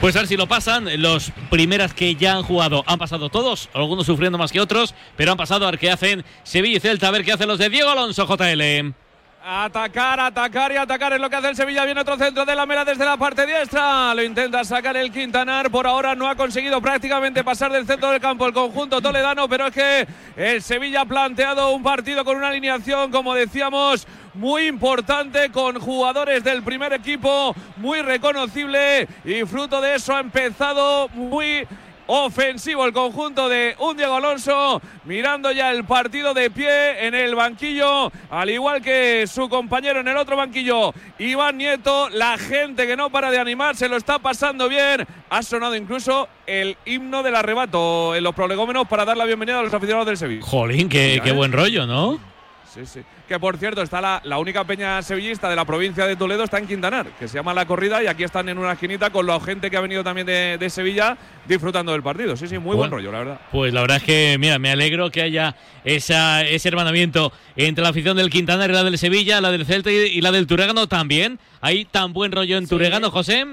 [0.00, 0.88] Pues a ver si lo pasan.
[1.02, 5.32] Los primeras que ya han jugado han pasado todos, algunos sufriendo más que otros, pero
[5.32, 7.68] han pasado a ver qué hacen Sevilla y Celta, a ver qué hacen los de
[7.68, 8.94] Diego Alonso JL.
[9.42, 11.86] Atacar, atacar y atacar es lo que hace el Sevilla.
[11.86, 14.14] Viene otro centro de la mera desde la parte diestra.
[14.14, 15.70] Lo intenta sacar el Quintanar.
[15.70, 19.68] Por ahora no ha conseguido prácticamente pasar del centro del campo el conjunto toledano, pero
[19.68, 25.50] es que el Sevilla ha planteado un partido con una alineación, como decíamos, muy importante
[25.50, 31.66] con jugadores del primer equipo, muy reconocible y fruto de eso ha empezado muy
[32.10, 37.36] ofensivo el conjunto de un Diego Alonso, mirando ya el partido de pie en el
[37.36, 42.96] banquillo, al igual que su compañero en el otro banquillo, Iván Nieto, la gente que
[42.96, 47.36] no para de animar, se lo está pasando bien, ha sonado incluso el himno del
[47.36, 50.42] arrebato en los prolegómenos para dar la bienvenida a los aficionados del Sevilla.
[50.42, 52.29] Jolín, qué, qué buen rollo, ¿no?
[52.72, 53.00] Sí, sí.
[53.26, 56.58] Que por cierto, está la, la, única peña sevillista de la provincia de Toledo, está
[56.58, 59.40] en Quintanar, que se llama La Corrida, y aquí están en una esquinita con la
[59.40, 62.36] gente que ha venido también de, de Sevilla disfrutando del partido.
[62.36, 63.40] Sí, sí, muy buen rollo, la verdad.
[63.50, 67.90] Pues la verdad es que, mira, me alegro que haya esa, ese hermanamiento entre la
[67.90, 71.40] afición del Quintanar y la del Sevilla, la del Celta y, la del Turegano también.
[71.60, 72.70] Hay tan buen rollo en sí.
[72.70, 73.44] Turegano, José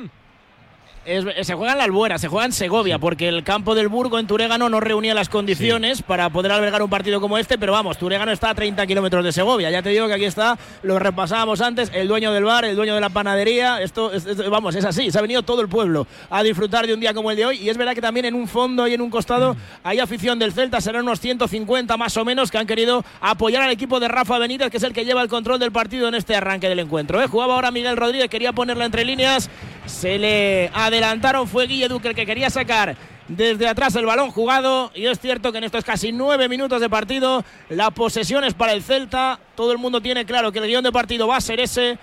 [1.41, 4.27] se juega en la Albuera, se juega en Segovia, porque el campo del Burgo en
[4.27, 6.03] Turégano no reunía las condiciones sí.
[6.05, 9.31] para poder albergar un partido como este, pero vamos, Turégano está a 30 kilómetros de
[9.31, 9.69] Segovia.
[9.69, 12.93] Ya te digo que aquí está, lo repasábamos antes, el dueño del bar, el dueño
[12.93, 16.07] de la panadería, esto, es, es, vamos, es así, se ha venido todo el pueblo
[16.29, 18.35] a disfrutar de un día como el de hoy, y es verdad que también en
[18.35, 19.57] un fondo y en un costado mm.
[19.83, 23.71] hay afición del Celta, serán unos 150 más o menos que han querido apoyar al
[23.71, 26.35] equipo de Rafa Benítez, que es el que lleva el control del partido en este
[26.35, 27.21] arranque del encuentro.
[27.21, 27.27] ¿eh?
[27.27, 29.49] Jugaba ahora Miguel Rodríguez, quería ponerla entre líneas,
[29.85, 32.95] se le adelantaron, fue Guille Duque el que quería sacar
[33.27, 36.89] desde atrás el balón jugado y es cierto que en estos casi nueve minutos de
[36.89, 40.83] partido la posesión es para el Celta, todo el mundo tiene claro que el guion
[40.83, 41.97] de partido va a ser ese,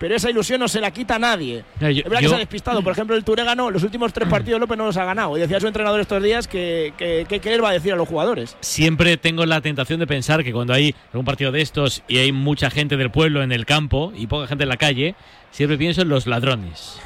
[0.00, 1.62] pero esa ilusión no se la quita a nadie.
[1.78, 2.20] Yo, es verdad yo...
[2.20, 2.82] que se ha despistado.
[2.82, 5.36] Por ejemplo, el Turegano, los últimos tres partidos López no los ha ganado.
[5.36, 7.96] Y decía su entrenador estos días que, que, que, que, él va a decir a
[7.96, 8.56] los jugadores.
[8.60, 12.32] Siempre tengo la tentación de pensar que cuando hay un partido de estos y hay
[12.32, 15.16] mucha gente del pueblo en el campo y poca gente en la calle,
[15.50, 17.00] siempre pienso en los ladrones.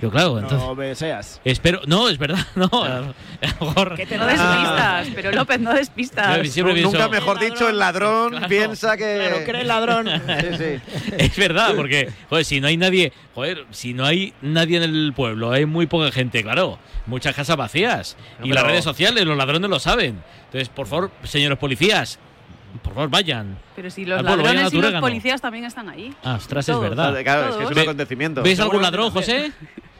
[0.00, 0.66] Yo, claro, entonces.
[0.66, 1.40] No me seas.
[1.44, 1.80] Espero.
[1.86, 2.68] No, es verdad, no.
[3.40, 3.96] mejor.
[3.96, 6.38] Que te no despistas, pero López, no despistas.
[6.38, 9.26] Yo siempre pienso, Nunca mejor dicho, el ladrón claro, piensa que.
[9.28, 10.08] Claro, cree el ladrón.
[10.26, 11.12] sí, sí.
[11.18, 13.12] Es verdad, porque, joder, si no hay nadie.
[13.34, 16.78] Joder, si no hay nadie en el pueblo, hay muy poca gente, claro.
[17.06, 18.16] Muchas casas vacías.
[18.38, 18.62] No, y pero...
[18.62, 20.22] las redes sociales, los ladrones lo saben.
[20.46, 22.18] Entonces, por favor, señores policías,
[22.82, 23.58] Por favor, vayan.
[23.76, 26.14] Pero si los pueblo, vayan a ladrones y los policías también están ahí.
[26.24, 27.22] Ah, ostras, es verdad.
[27.22, 28.42] Claro, es que es un acontecimiento.
[28.42, 29.10] ¿Ves algún ladrón.
[29.10, 29.52] José?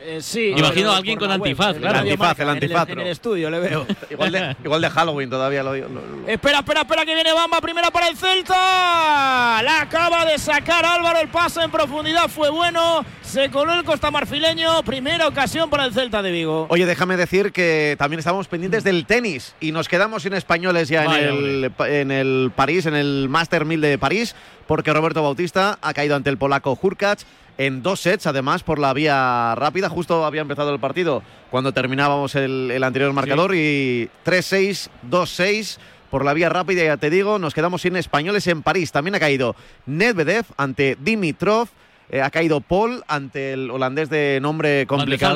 [0.00, 0.48] Eh, sí.
[0.56, 1.98] Imagino pero a alguien con antifaz, en claro.
[1.98, 3.86] Radio Antifaz, el en antifaz, En el pero- estudio le veo.
[4.10, 7.60] Igual de, igual de Halloween todavía lo, lo- lo- Espera, espera, espera, que viene Bamba,
[7.60, 9.62] primera para el Celta.
[9.62, 13.04] La acaba de sacar Álvaro, el pase en profundidad fue bueno.
[13.22, 16.66] Se coló el costamarfileño, primera ocasión para el Celta de Vigo.
[16.70, 21.04] Oye, déjame decir que también estamos pendientes del tenis y nos quedamos sin españoles ya
[21.04, 24.34] en el, en el París, en el Master 1000 de París,
[24.66, 27.24] porque Roberto Bautista ha caído ante el polaco Hurkacz
[27.58, 29.88] en dos sets, además por la vía rápida.
[29.88, 35.78] Justo había empezado el partido cuando terminábamos el, el anterior marcador y 3-6, 2-6.
[36.10, 38.92] Por la vía rápida, ya te digo, nos quedamos sin españoles en París.
[38.92, 41.68] También ha caído Nedvedev ante Dimitrov.
[42.10, 45.34] eh, ha caído Paul ante el holandés de nombre complicado.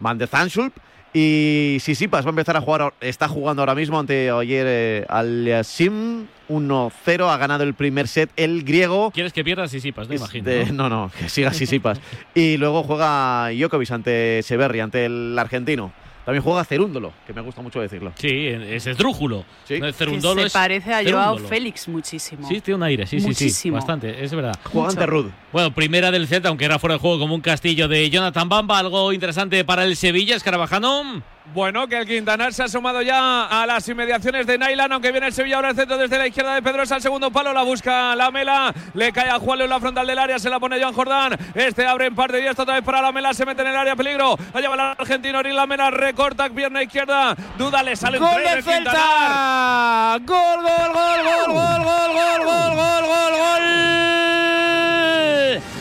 [0.00, 0.74] Van de Zandschulp.
[1.12, 5.44] Y Sisipas va a empezar a jugar, está jugando ahora mismo ante ayer eh, al
[5.44, 9.10] Yasim 1-0, ha ganado el primer set el griego.
[9.10, 10.08] ¿Quieres que pierdas Sisipas?
[10.08, 10.48] No imagino.
[10.48, 10.88] De- ¿no?
[10.88, 12.00] no, no, que siga Sisipas.
[12.34, 15.92] y luego juega Djokovic ante Severri, ante el argentino.
[16.24, 18.12] También juega Cerúndolo, que me gusta mucho decirlo.
[18.16, 19.44] Sí, es esdrújulo.
[19.64, 19.80] Sí.
[19.80, 21.48] No Cerundolo, se es parece a Joao Cerúndolo.
[21.48, 22.46] Félix muchísimo.
[22.46, 23.26] Sí, tiene un aire, sí, sí, sí.
[23.28, 23.76] Muchísimo.
[23.76, 24.58] Bastante, es verdad.
[24.64, 25.26] Juega ante Rud.
[25.52, 28.78] Bueno, primera del Celta, aunque era fuera de juego como un castillo de Jonathan Bamba.
[28.78, 31.22] Algo interesante para el Sevilla, Escarabajano.
[31.52, 35.26] Bueno, que el Quintanar se ha sumado ya a las inmediaciones de Nailan, aunque viene
[35.26, 38.14] el Sevilla ahora el centro desde la izquierda de Pedrosa al segundo palo, la busca
[38.14, 40.94] la Mela, le cae a Juan en la frontal del área, se la pone Joan
[40.94, 43.68] Jordán, este abre en parte y esto otra vez para la Mela, se mete en
[43.68, 48.20] el área, peligro, allá va el argentino Ori Lamela, recorta pierna izquierda, duda, le sale
[48.20, 48.84] un ¡Gol de de Quintanar.
[48.84, 50.18] Celta!
[50.20, 53.64] ¡Gol, gol, gol, gol, gol, gol, gol, gol, gol, gol, gol!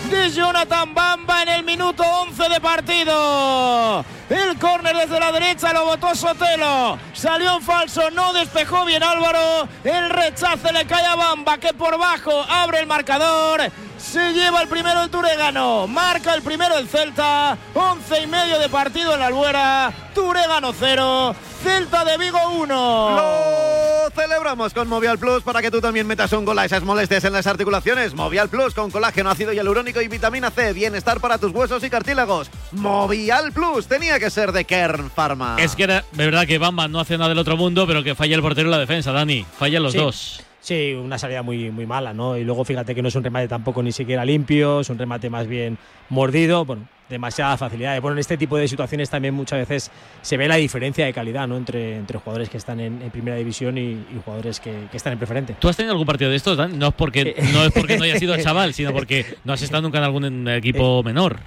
[0.10, 4.04] De Jonathan Bamba en el minuto 11 de partido.
[4.30, 7.00] El córner desde la derecha lo botó Sotelo.
[7.14, 9.68] Salió en falso, no despejó bien Álvaro.
[9.84, 13.62] El rechace le cae a Bamba que por bajo abre el marcador.
[14.00, 15.86] Se lleva el primero el Turegano.
[15.88, 17.58] Marca el primero el Celta.
[17.74, 19.92] 11 y medio de partido en la Albuera.
[20.16, 21.36] Turegano 0.
[21.64, 23.16] Celta de Vigo 1.
[23.16, 27.24] Lo celebramos con Movial Plus para que tú también metas un gol a esas molestias
[27.26, 28.14] en las articulaciones.
[28.16, 30.72] Movial Plus con colágeno, ácido hialurónico y vitamina C.
[30.74, 32.50] Bienestar para tus huesos y cartílagos.
[32.72, 35.58] Movial Plus tenía que ser de Kern Pharma.
[35.60, 38.16] Es que era de verdad que Bamba no hace nada del otro mundo, pero que
[38.16, 39.46] falla el portero y la defensa, Dani.
[39.60, 39.98] Fallan los Sí.
[39.98, 40.42] dos.
[40.62, 42.38] Sí, una salida muy, muy mala, ¿no?
[42.38, 45.30] Y luego fíjate que no es un remate tampoco ni siquiera limpio, es un remate
[45.30, 45.78] más bien
[46.10, 48.00] mordido, bueno, demasiada facilidad.
[48.02, 49.92] Bueno, en este tipo de situaciones también muchas veces
[50.22, 51.56] se ve la diferencia de calidad, ¿no?
[51.56, 55.14] Entre, entre jugadores que están en, en primera división y, y jugadores que, que están
[55.14, 55.56] en preferente.
[55.60, 56.78] ¿Tú has tenido algún partido de estos, Dan?
[56.78, 59.82] No es porque no, es porque no hayas sido chaval, sino porque no has estado
[59.82, 61.38] nunca en algún equipo menor.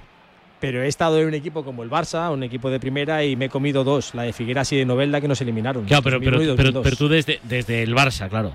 [0.58, 3.46] Pero he estado en un equipo como el Barça, un equipo de primera, y me
[3.46, 5.84] he comido dos, la de Figueras y de Novelda, que nos eliminaron.
[5.84, 6.84] Claro, pero, pero, 2001 y pero, 2002.
[6.84, 8.54] pero tú desde, desde el Barça, claro.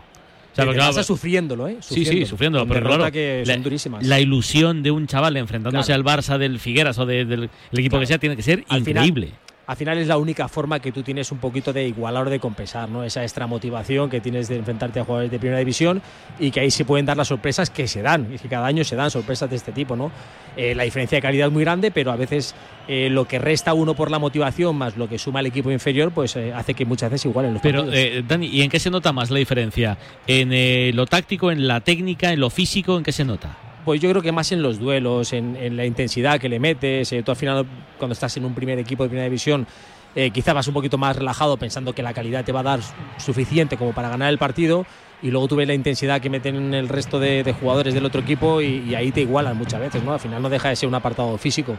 [0.57, 1.77] Sea, porque, claro, sufriéndolo, ¿eh?
[1.81, 4.05] Sí, sí, sufriéndolo, pero claro, que la, son durísimas.
[4.05, 6.09] la ilusión de un chaval enfrentándose Claro.
[6.09, 8.83] al Barça del Figueras o de- del el equipo que sea tiene que ser Al
[8.83, 9.33] final- increíble.
[9.67, 12.39] Al final es la única forma que tú tienes un poquito de igualar o de
[12.39, 13.03] compensar, ¿no?
[13.03, 16.01] Esa extra motivación que tienes de enfrentarte a jugadores de primera división
[16.39, 18.85] y que ahí se pueden dar las sorpresas que se dan, y que cada año
[18.85, 20.09] se dan sorpresas de este tipo, ¿no?
[20.55, 22.55] Eh, la diferencia de calidad es muy grande, pero a veces
[22.87, 26.11] eh, lo que resta uno por la motivación más lo que suma el equipo inferior,
[26.13, 28.25] pues eh, hace que muchas veces igualen los Pero, partidos.
[28.25, 29.97] Dani, ¿y en qué se nota más la diferencia?
[30.27, 32.97] ¿En lo táctico, en la técnica, en lo físico?
[32.97, 33.66] ¿En qué se nota?
[33.87, 37.09] Pues yo creo que más en los duelos, en, la intensidad que le metes.
[37.13, 37.65] eh, tú al final,
[37.97, 39.65] cuando estás en un primer equipo de primera división,
[40.13, 42.81] eh, quizás vas un poquito más relajado pensando que la calidad te va a dar
[42.81, 44.85] su- suficiente como para ganar el partido.
[45.21, 48.19] Y luego tú ves la intensidad que meten el resto de, de jugadores del otro
[48.19, 50.03] equipo y, y ahí te igualan muchas veces.
[50.03, 50.11] ¿no?
[50.11, 51.77] Al final no deja de ser un apartado físico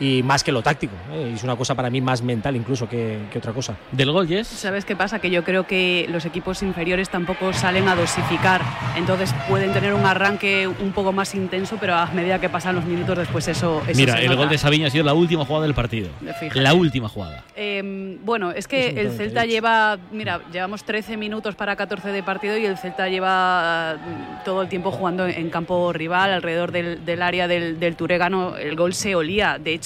[0.00, 0.94] y más que lo táctico.
[1.12, 1.32] ¿eh?
[1.34, 3.76] Es una cosa para mí más mental incluso que, que otra cosa.
[3.92, 4.46] ¿Del gol, Yes?
[4.48, 5.18] ¿Sabes qué pasa?
[5.20, 8.62] Que yo creo que los equipos inferiores tampoco salen a dosificar.
[8.96, 12.84] Entonces pueden tener un arranque un poco más intenso, pero a medida que pasan los
[12.84, 14.36] minutos después eso, eso Mira, se el nota.
[14.38, 16.08] gol de Sabiño ha sido la última jugada del partido.
[16.40, 16.60] Fíjate.
[16.60, 17.44] La última jugada.
[17.56, 19.52] Eh, bueno, es que Es el Celta derecho.
[19.54, 24.62] lleva, mira, llevamos 13 minutos para 14 de partido y el Celta lleva mm, todo
[24.62, 28.56] el tiempo jugando en campo rival, alrededor del, del área del, del Turegano.
[28.56, 29.58] El gol se olía.
[29.58, 29.83] De hecho,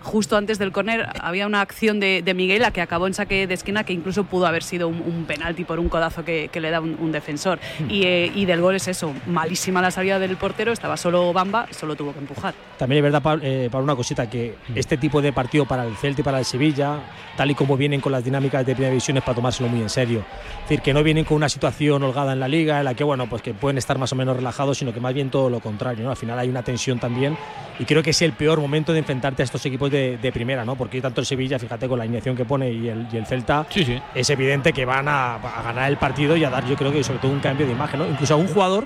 [0.00, 3.46] justo antes del córner había una acción de, de Miguel a que acabó en saque
[3.46, 6.60] de esquina que incluso pudo haber sido un, un penalti por un codazo que, que
[6.60, 7.58] le da un, un defensor.
[7.78, 7.90] Hmm.
[7.90, 11.66] Y, eh, y del gol es eso, malísima la salida del portero, estaba solo Bamba,
[11.70, 12.54] solo tuvo que empujar.
[12.78, 16.20] También es verdad, Pablo, eh, una cosita, que este tipo de partido para el Celta
[16.20, 16.98] y para el Sevilla,
[17.36, 19.88] tal y como vienen con las dinámicas de primera división, es para tomárselo muy en
[19.88, 20.24] serio.
[20.62, 23.04] Es decir, que no vienen con una situación holgada en la liga, en la que,
[23.04, 25.60] bueno, pues que pueden estar más o menos relajados, sino que más bien todo lo
[25.60, 26.10] contrario, ¿no?
[26.10, 27.36] Al final hay una tensión también
[27.80, 30.66] y creo que es el peor momento de enfrentarte a estos equipos de, de primera,
[30.66, 30.76] ¿no?
[30.76, 33.66] Porque tanto el Sevilla, fíjate con la alineación que pone y el, y el Celta,
[34.14, 37.02] es evidente que van a, a ganar el partido y a dar, yo creo que
[37.02, 38.06] sobre todo un cambio de imagen, ¿no?
[38.06, 38.84] Incluso a un jugador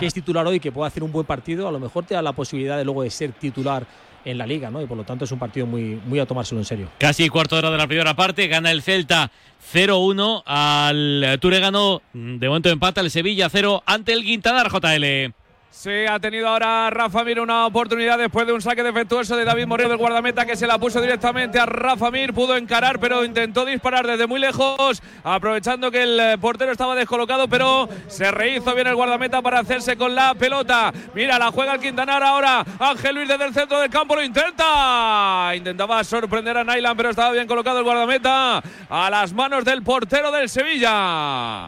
[0.00, 2.22] que es titular hoy que puede hacer un buen partido, a lo mejor te da
[2.22, 3.86] la posibilidad de luego de ser titular
[4.24, 4.82] en la liga, ¿no?
[4.82, 6.88] Y por lo tanto es un partido muy, muy a tomárselo en serio.
[6.98, 9.30] Casi cuarto de hora de la primera parte, gana el Celta
[9.72, 15.32] 0-1 al Turegano, de momento empata el Sevilla 0 ante el Quintanar JL.
[15.74, 19.66] Sí, ha tenido ahora Rafa Mir una oportunidad después de un saque defectuoso de David
[19.66, 22.34] Moreno del guardameta que se la puso directamente a Rafa Mir.
[22.34, 27.48] Pudo encarar, pero intentó disparar desde muy lejos, aprovechando que el eh, portero estaba descolocado,
[27.48, 30.92] pero se rehizo bien el guardameta para hacerse con la pelota.
[31.14, 32.62] Mira, la juega el Quintanar ahora.
[32.78, 35.52] Ángel Luis desde el centro del campo lo intenta.
[35.56, 40.30] Intentaba sorprender a Nailan, pero estaba bien colocado el guardameta a las manos del portero
[40.30, 41.64] del Sevilla.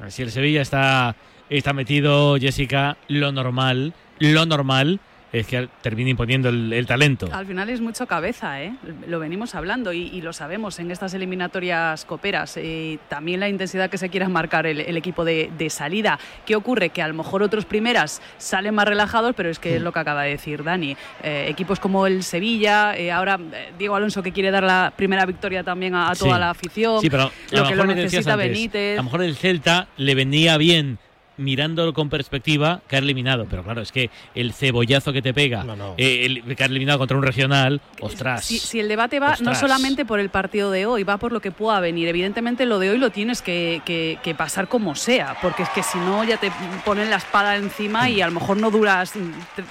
[0.00, 1.16] Así el Sevilla está
[1.58, 5.00] está metido Jessica, lo normal, lo normal
[5.32, 7.28] es que termine imponiendo el, el talento.
[7.32, 8.72] Al final es mucho cabeza, ¿eh?
[9.06, 12.56] lo venimos hablando y, y lo sabemos en estas eliminatorias coperas.
[12.56, 16.18] Eh, también la intensidad que se quiera marcar el, el equipo de, de, salida.
[16.44, 16.88] ¿Qué ocurre?
[16.88, 20.00] Que a lo mejor otros primeras salen más relajados, pero es que es lo que
[20.00, 20.96] acaba de decir Dani.
[21.22, 23.38] Eh, equipos como el Sevilla, eh, ahora
[23.78, 26.40] Diego Alonso que quiere dar la primera victoria también a, a toda Sí.
[26.40, 28.94] la afición, Sí, pero lo a que lo lo mejor me decías necesita antes, Benítez.
[28.94, 30.98] A lo mejor el Celta le venía bien
[31.40, 33.46] mirándolo con perspectiva, caer eliminado.
[33.50, 35.64] Pero claro, es que el cebollazo que te pega,
[35.98, 38.44] eh, el caer eliminado contra un regional, ostras.
[38.44, 41.40] Si, si el debate va no solamente por el partido de hoy, va por lo
[41.40, 42.08] que pueda venir.
[42.08, 45.82] Evidentemente lo de hoy lo tienes que, que- que pasar como sea, porque es que
[45.82, 46.52] si no ya te
[46.84, 49.12] ponen la espada encima y a lo mejor no duras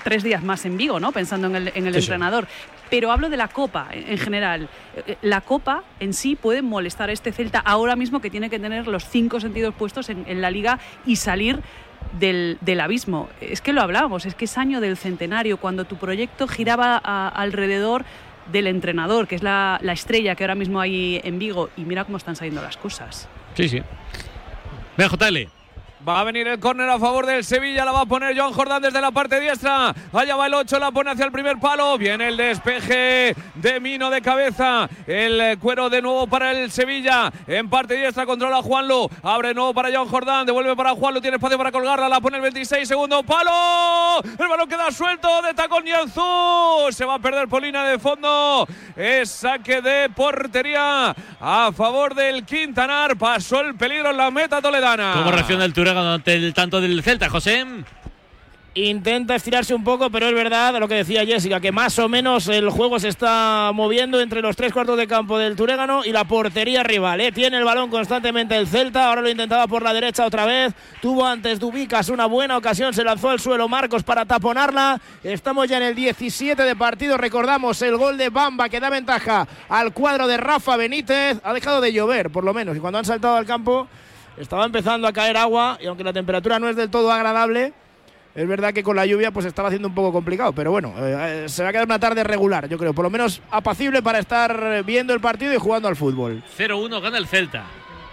[0.04, 1.12] tres días más en Vigo, ¿no?
[1.12, 2.08] Pensando en el, en el Sí, sí.
[2.90, 4.70] Pero hablo de la Copa en en general.
[4.96, 8.60] Eh, La Copa en sí puede molestar a este Celta ahora mismo que tiene que
[8.60, 11.62] tener los cinco sentidos puestos en, en la liga y salir
[12.20, 13.30] del, abismo.
[13.42, 18.06] Es que lo hablábamos, es que es año del centenario, cuando tu proyecto giraba alrededor
[18.52, 22.06] del entrenador, que es la, la estrella que ahora mismo hay en Vigo, y mira
[22.06, 23.28] cómo están saliendo las cosas.
[23.54, 23.82] Sí, sí.
[24.98, 25.59] Venga, JL.
[26.08, 28.82] Va a venir el córner a favor del Sevilla, la va a poner Joan Jordán
[28.82, 29.94] desde la parte diestra.
[30.14, 31.98] Allá va el 8, la pone hacia el primer palo.
[31.98, 34.88] Viene el despeje de Mino de cabeza.
[35.06, 37.30] El eh, cuero de nuevo para el Sevilla.
[37.46, 39.10] En parte diestra controla Juanlo.
[39.24, 40.46] Abre nuevo para Joan Jordán.
[40.46, 41.20] Devuelve para Juanlo.
[41.20, 42.08] Tiene espacio para colgarla.
[42.08, 44.22] La pone el 26, segundo palo.
[44.24, 46.92] El balón queda suelto de tacón Nianzú.
[46.92, 48.66] Se va a perder Polina de fondo.
[48.96, 53.18] Es saque de portería a favor del Quintanar.
[53.18, 55.12] Pasó el peligro en la meta toledana.
[55.18, 57.66] ¿Cómo reacciona el Ante el tanto del Celta, José?
[58.76, 62.48] Intenta estirarse un poco, pero es verdad lo que decía Jessica, que más o menos
[62.48, 66.26] el juego se está moviendo entre los tres cuartos de campo del Turégano y la
[66.26, 67.20] portería rival.
[67.20, 67.32] ¿eh?
[67.32, 70.74] Tiene el balón constantemente el Celta, ahora lo intentaba por la derecha otra vez.
[71.02, 75.02] Tuvo antes Dubicas una buena ocasión, se lanzó al suelo Marcos para taponarla.
[75.24, 79.48] Estamos ya en el 17 de partido, recordamos el gol de Bamba que da ventaja
[79.68, 81.40] al cuadro de Rafa Benítez.
[81.44, 83.88] Ha dejado de llover, por lo menos, y cuando han saltado al campo
[84.38, 87.74] estaba empezando a caer agua y aunque la temperatura no es del todo agradable.
[88.36, 91.44] Es verdad que con la lluvia pues estaba haciendo un poco complicado, pero bueno, eh,
[91.46, 94.20] eh, se va a quedar una tarde regular, yo creo, por lo menos apacible para
[94.20, 96.44] estar viendo el partido y jugando al fútbol.
[96.58, 97.66] 0-1 gana el Celta.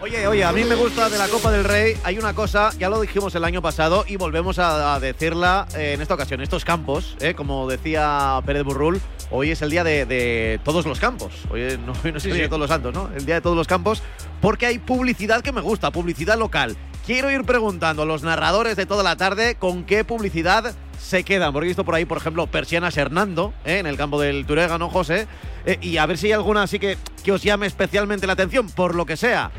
[0.02, 1.96] Oye, oye, a mí me gusta de la Copa del Rey.
[2.04, 5.92] Hay una cosa, ya lo dijimos el año pasado y volvemos a, a decirla eh,
[5.94, 6.42] en esta ocasión.
[6.42, 11.00] Estos campos, eh, como decía Pérez Burrul, hoy es el día de, de todos los
[11.00, 11.32] campos.
[11.50, 12.38] Hoy eh, no, hoy no es Sí, el sí.
[12.38, 13.08] día de todos los santos, ¿no?
[13.16, 14.02] El día de todos los campos,
[14.42, 16.76] porque hay publicidad que me gusta, publicidad local.
[17.06, 21.54] Quiero ir preguntando a los narradores de toda la tarde con qué publicidad se quedan.
[21.54, 24.90] Porque he visto por ahí, por ejemplo, Persianas Hernando, eh, en el campo del Turégano,
[24.90, 25.26] José.
[25.64, 28.68] eh, y a ver si hay alguna así que, que os llame especialmente la atención,
[28.68, 29.50] por lo que sea.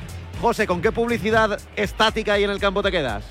[0.41, 3.23] José, ¿con qué publicidad estática ahí en el campo te quedas?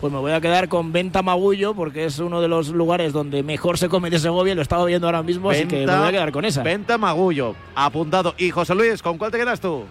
[0.00, 3.42] Pues me voy a quedar con Venta Magullo porque es uno de los lugares donde
[3.42, 6.08] mejor se come de Segovia y lo estaba viendo ahora mismo, así que me voy
[6.08, 6.62] a quedar con esa.
[6.62, 8.34] Venta Magullo, apuntado.
[8.36, 9.84] Y José Luis, ¿con cuál te quedas tú?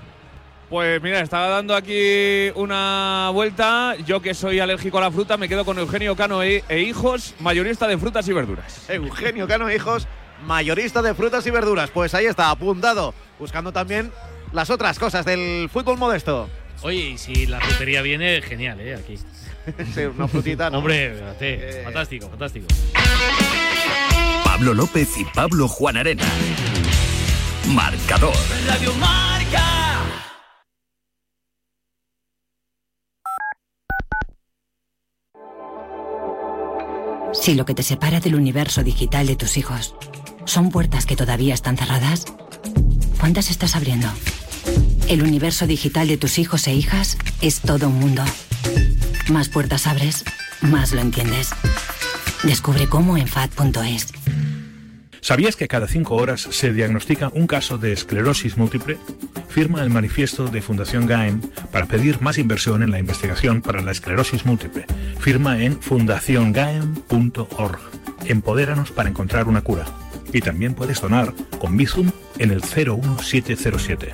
[0.69, 3.95] Pues mira, estaba dando aquí una vuelta.
[4.05, 7.33] Yo que soy alérgico a la fruta, me quedo con Eugenio Cano e, e hijos,
[7.39, 8.89] mayorista de frutas y verduras.
[8.89, 10.07] Eugenio Cano Hijos,
[10.45, 11.89] mayorista de frutas y verduras.
[11.91, 13.13] Pues ahí está, apuntado.
[13.39, 14.11] Buscando también
[14.53, 16.49] las otras cosas del fútbol modesto.
[16.83, 18.95] Oye, y si la frutería viene, genial, ¿eh?
[18.95, 19.17] Aquí.
[19.95, 20.79] Sí, una frutita, ¿no?
[20.79, 22.67] Hombre, fíjate, fantástico, fantástico.
[24.43, 26.25] Pablo López y Pablo Juan Arena.
[27.69, 28.35] Marcador.
[28.67, 29.63] Radio Marca.
[37.31, 39.95] Si lo que te separa del universo digital de tus hijos
[40.43, 42.25] son puertas que todavía están cerradas,
[43.17, 44.09] ¿cuántas estás abriendo?
[45.09, 48.23] El universo digital de tus hijos e hijas es todo un mundo.
[49.29, 50.23] Más puertas abres,
[50.61, 51.49] más lo entiendes.
[52.43, 54.13] Descubre cómo en FAD.es.
[55.19, 58.97] ¿Sabías que cada cinco horas se diagnostica un caso de esclerosis múltiple?
[59.49, 61.41] Firma el manifiesto de Fundación GAEM
[61.71, 64.85] para pedir más inversión en la investigación para la esclerosis múltiple.
[65.19, 67.79] Firma en fundaciongaem.org.
[68.25, 69.85] Empodéranos para encontrar una cura.
[70.31, 74.13] Y también puedes donar con Bizum en el 01707.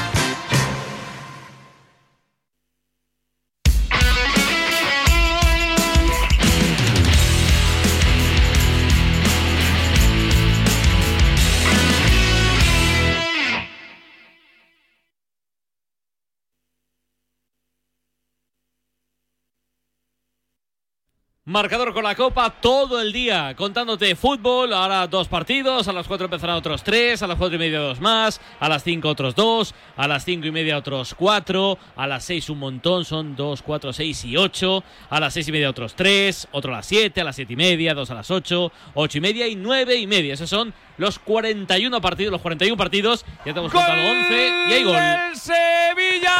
[21.51, 24.71] Marcador con la Copa todo el día, contándote fútbol.
[24.71, 27.99] Ahora dos partidos, a las cuatro empezarán otros tres, a las cuatro y media dos
[27.99, 32.23] más, a las cinco otros dos, a las cinco y media otros cuatro, a las
[32.23, 35.93] seis un montón, son dos, cuatro, seis y ocho, a las seis y media otros
[35.93, 39.17] tres, otro a las siete, a las siete y media, dos a las ocho, ocho
[39.17, 40.35] y media y nueve y media.
[40.35, 43.25] Esos son los 41 partidos, los 41 partidos.
[43.45, 44.33] Ya te hemos contado 11
[44.69, 44.95] y hay gol.
[44.95, 46.31] ¡Del Sevilla!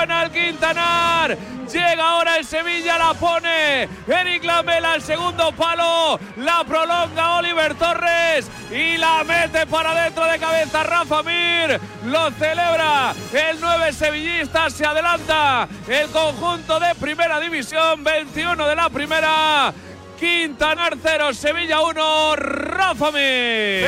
[0.00, 1.38] Llegada buena al Quintanar,
[1.70, 3.88] llega ahora el Sevilla, la pone.
[4.06, 10.38] Eric Lamela al segundo palo, la prolonga Oliver Torres y la mete para dentro de
[10.38, 11.80] cabeza Rafa Mir.
[12.06, 18.88] Lo celebra el 9 sevillista, se adelanta el conjunto de primera división, 21 de la
[18.88, 19.72] primera.
[20.20, 23.86] Quintanar 0, Sevilla 1, Rafa Mir.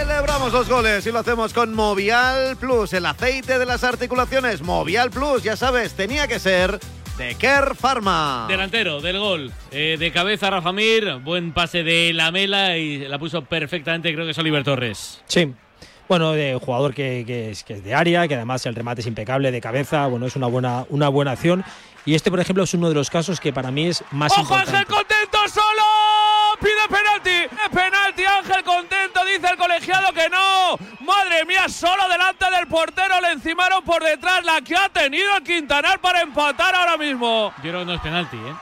[0.00, 4.62] Celebramos los goles y lo hacemos con Movial Plus, el aceite de las articulaciones.
[4.62, 6.80] Movial Plus, ya sabes, tenía que ser
[7.16, 8.46] de Kerr Pharma.
[8.48, 9.52] Delantero del gol.
[9.70, 14.32] Eh, de cabeza Rafa Mir, buen pase de Lamela y la puso perfectamente, creo que
[14.32, 15.22] es Oliver Torres.
[15.26, 15.54] Sí.
[16.08, 19.06] Bueno, de jugador que, que es, que es de área, que además el remate es
[19.06, 21.64] impecable de cabeza, bueno, es una buena, una buena acción.
[22.04, 24.42] Y este, por ejemplo, es uno de los casos que para mí es más ¡Ojo,
[24.42, 24.70] importante.
[24.70, 25.15] Ángel Contento
[29.36, 30.76] dice el colegiado que no.
[31.04, 35.42] Madre mía, solo delante del portero le encimaron por detrás la que ha tenido el
[35.42, 37.52] Quintanar para empatar ahora mismo.
[37.58, 38.54] Yo creo que no es penalti, ¿eh?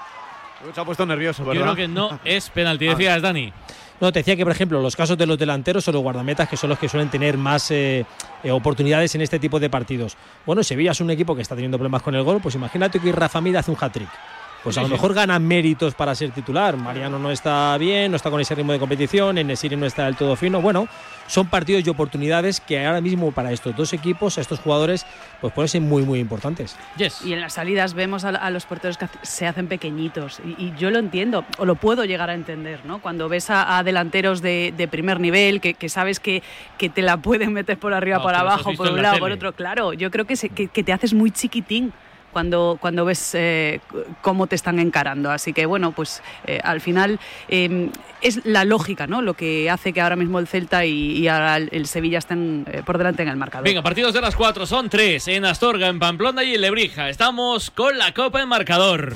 [0.75, 1.63] Se ha puesto nervioso, Yo ¿verdad?
[1.65, 2.87] creo que no es penalti.
[2.87, 3.53] Decías, Dani.
[4.01, 6.57] No, te decía que, por ejemplo, los casos de los delanteros son los guardametas que
[6.57, 8.05] son los que suelen tener más eh,
[8.43, 10.17] eh, oportunidades en este tipo de partidos.
[10.45, 13.13] Bueno, Sevilla es un equipo que está teniendo problemas con el gol, pues imagínate que
[13.13, 14.09] Rafa Mir hace un hat-trick.
[14.65, 16.77] Pues a lo mejor gana méritos para ser titular.
[16.79, 20.17] Mariano no está bien, no está con ese ritmo de competición, Enesiri no está del
[20.17, 20.63] todo fino.
[20.63, 20.89] Bueno,
[21.27, 25.05] son partidos y oportunidades que ahora mismo para estos dos equipos, a estos jugadores,
[25.43, 26.77] pues pueden ser muy, muy importantes.
[27.25, 30.41] Y en las salidas vemos a, a los porteros que se hacen pequeñitos.
[30.45, 33.03] Y, y yo lo entiendo, o lo puedo llegar a entender, ¿no?
[33.03, 36.43] Cuando ves a, a delanteros de, de primer nivel, que, que sabes que,
[36.79, 39.19] que te la pueden meter por arriba, No, por abajo, por en un la lado,
[39.19, 39.53] por otro.
[39.53, 41.93] Claro, yo creo que, se- que, que te haces muy chiquitín.
[42.35, 43.81] Cuando, cuando ves eh,
[44.21, 45.31] cómo te están encarando.
[45.31, 49.23] Así que, bueno, pues eh, al final eh, es la lógica, ¿no?
[49.23, 52.67] Lo que hace que ahora mismo el Celta y, y ahora el, el Sevilla estén
[52.71, 53.65] eh, por delante en el marcador.
[53.65, 57.09] Venga, partidos de las cuatro son tres en Astorga, en Pamplona y en Lebrija.
[57.09, 59.15] Estamos con la Copa en marcador.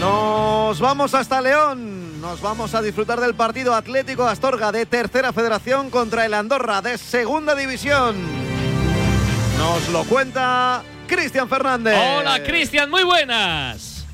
[0.00, 1.97] Nos vamos hasta León.
[2.20, 6.98] Nos vamos a disfrutar del partido Atlético Astorga de Tercera Federación contra el Andorra de
[6.98, 8.16] Segunda División.
[9.56, 11.96] Nos lo cuenta Cristian Fernández.
[11.96, 14.04] Hola, Cristian, muy buenas.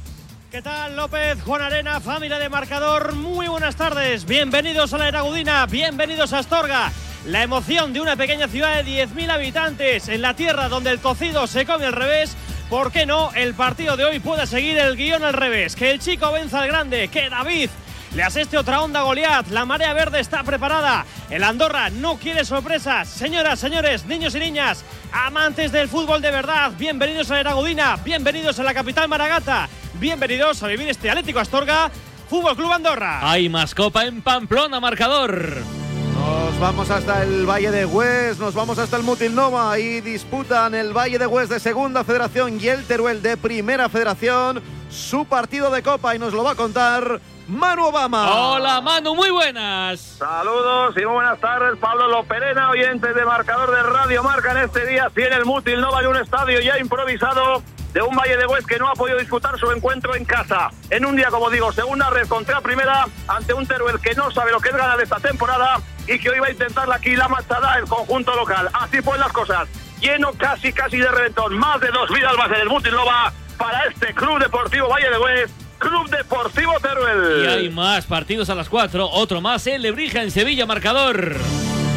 [0.51, 3.15] ¿Qué tal, López, Juan Arena, familia de marcador?
[3.15, 4.27] Muy buenas tardes.
[4.27, 6.93] Bienvenidos a la Eragudina, bienvenidos a Astorga.
[7.27, 11.47] La emoción de una pequeña ciudad de 10.000 habitantes en la tierra donde el cocido
[11.47, 12.37] se come al revés.
[12.69, 13.33] ¿Por qué no?
[13.33, 15.75] El partido de hoy puede seguir el guion al revés.
[15.75, 17.71] Que el chico venza al grande, que David
[18.15, 19.49] Le asiste otra onda Goliat.
[19.49, 21.05] La marea verde está preparada.
[21.31, 23.09] El Andorra no quiere sorpresas.
[23.09, 28.61] Señoras, señores, niños y niñas, amantes del fútbol de verdad, bienvenidos a la Eragodina, bienvenidos
[28.61, 31.91] a la capital Maragata, bienvenidos a vivir este Atlético Astorga,
[32.31, 33.19] Fútbol Club Andorra.
[33.29, 35.57] Hay más copa en Pamplona, marcador.
[36.15, 40.97] Nos vamos hasta el Valle de Hues, nos vamos hasta el Mutilnova y disputan el
[40.97, 45.83] Valle de Hues de Segunda Federación y el Teruel de Primera Federación su partido de
[45.83, 48.33] copa y nos lo va a contar Manu Obama.
[48.35, 50.01] Hola Manu, muy buenas.
[50.01, 51.79] Saludos y muy buenas tardes.
[51.79, 55.11] Pablo Loperena, oyente de marcador de Radio Marca en este día.
[55.15, 58.79] Tiene el Mutil Nova de un estadio ya improvisado de un Valle de Hues que
[58.79, 60.71] no ha podido disputar su encuentro en casa.
[60.89, 64.51] En un día, como digo, segunda red contra primera ante un Teruel que no sabe
[64.51, 67.77] lo que es ganar esta temporada y que hoy va a intentar aquí la machada
[67.79, 68.71] el conjunto local.
[68.73, 69.69] Así pues las cosas.
[70.01, 71.57] Lleno casi, casi de reventón.
[71.59, 75.19] Más de dos vidas más en el Mutil Nova para este Club Deportivo Valle de
[75.19, 75.64] Hues.
[75.79, 77.45] Club Deportivo Teruel.
[77.45, 79.09] Y hay más partidos a las 4.
[79.11, 81.37] Otro más en Lebrija, en Sevilla, marcador.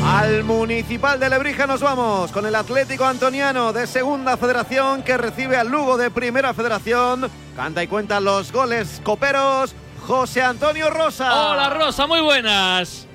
[0.05, 5.57] Al Municipal de Lebrija nos vamos con el Atlético Antoniano de Segunda Federación que recibe
[5.57, 7.29] al Lugo de Primera Federación.
[7.55, 9.75] Canta y cuenta los goles coperos.
[10.05, 11.49] José Antonio Rosa.
[11.49, 13.07] Hola Rosa, muy buenas.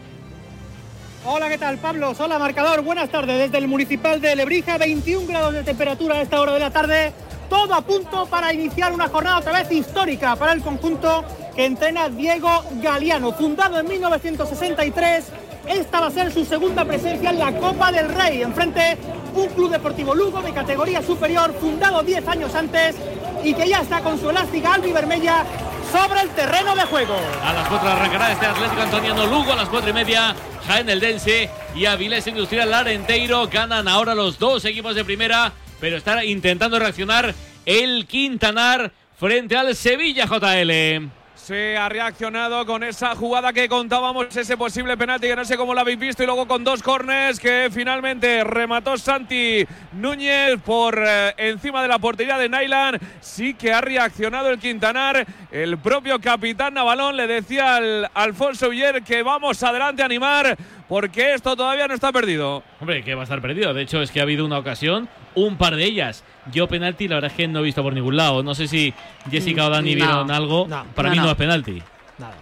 [1.24, 2.12] Hola, ¿qué tal, Pablo?
[2.18, 2.82] Hola, marcador.
[2.82, 4.76] Buenas tardes desde el Municipal de Lebrija.
[4.76, 7.12] 21 grados de temperatura a esta hora de la tarde.
[7.52, 11.22] Todo a punto para iniciar una jornada otra vez histórica para el conjunto
[11.54, 12.48] que entrena Diego
[12.80, 13.30] Galeano.
[13.32, 15.26] Fundado en 1963,
[15.68, 18.40] esta va a ser su segunda presencia en la Copa del Rey.
[18.40, 18.96] Enfrente,
[19.34, 22.96] un club deportivo Lugo de categoría superior, fundado 10 años antes
[23.44, 25.44] y que ya está con su elástica albivermella
[25.92, 27.16] sobre el terreno de juego.
[27.44, 30.34] A las 4 arrancará este Atlético Antoniano Lugo, a las 4 y media
[30.66, 33.46] Jaén el Dense y Avilés Industrial Larenteiro.
[33.48, 35.52] Ganan ahora los dos equipos de primera,
[35.82, 37.34] pero está intentando reaccionar
[37.66, 41.10] el Quintanar frente al Sevilla JL.
[41.34, 45.74] Se ha reaccionado con esa jugada que contábamos, ese posible penalti que no sé cómo
[45.74, 51.34] lo habéis visto, y luego con dos corners que finalmente remató Santi Núñez por eh,
[51.36, 53.00] encima de la portería de Nailan.
[53.20, 55.26] Sí que ha reaccionado el Quintanar.
[55.50, 60.56] El propio capitán Navalón le decía al Alfonso Villar que vamos adelante a animar
[60.88, 62.62] porque esto todavía no está perdido.
[62.78, 63.74] Hombre, que va a estar perdido.
[63.74, 66.24] De hecho, es que ha habido una ocasión, un par de ellas.
[66.52, 68.42] Yo penalti, la verdad es que no he visto por ningún lado.
[68.42, 68.92] No sé si
[69.30, 70.66] Jessica o Dani No, vieron algo.
[70.68, 71.24] no, Para no, mí no.
[71.24, 71.30] no.
[71.30, 71.82] es penalti.
[72.18, 72.34] Nada.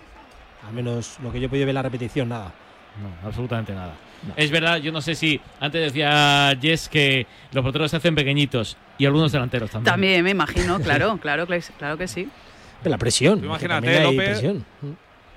[0.67, 2.53] Al menos lo que yo he podido ver la repetición, nada.
[3.03, 3.95] No, absolutamente nada.
[4.37, 8.77] Es verdad, yo no sé si antes decía Jess que los porteros se hacen pequeñitos
[8.99, 9.93] y algunos delanteros también.
[9.93, 12.29] También me imagino, claro, claro, que- claro que sí.
[12.85, 13.43] De la presión.
[13.45, 14.17] Imagínate, López.
[14.31, 14.67] presión.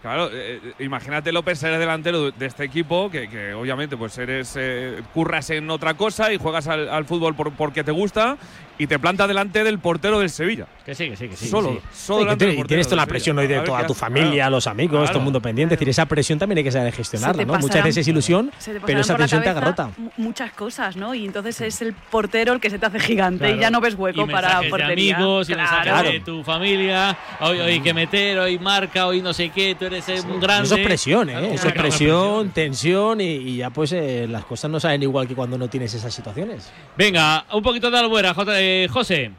[0.04, 4.54] Claro, eh, eh, imagínate López ser delantero de este equipo, que, que obviamente pues eres
[4.60, 8.38] eh, curras en otra cosa y juegas al, al fútbol por- porque te gusta
[8.78, 10.66] y te planta delante del portero del Sevilla.
[10.86, 11.48] Que sí, que sí, que sí.
[11.48, 11.80] Solo, Sí.
[12.06, 13.10] solo del tienes- y portero tienes toda la Sevilla.
[13.14, 14.52] presión hoy de toda tu familia, Claro.
[14.52, 15.76] los amigos, todo el mundo pendiente.
[15.76, 17.54] Es decir, esa presión también hay que saber gestionarla, ¿no?
[17.60, 18.52] Muchas veces es ilusión,
[18.86, 19.90] pero esa tensión te agarrota.
[19.98, 21.14] mu- Muchas cosas, ¿no?
[21.14, 23.56] Y entonces es el portero el que se te hace gigante Claro.
[23.56, 25.16] y ya no ves hueco Y para mensajes de portería.
[25.16, 26.10] amigos, y mensajes Claro.
[26.12, 27.18] de tu familia.
[27.42, 30.66] Hoy, hoy hay que meter, hoy marca, hoy no sé qué, tú eres un grande.
[30.66, 31.34] Eso es presión, ¿eh?
[31.34, 35.28] Claro, Eso es presión, tensión y, y ya pues eh, las cosas no salen igual
[35.28, 36.72] que cuando no tienes esas situaciones.
[36.98, 39.32] Venga, un poquito de albuera, J- eh, José.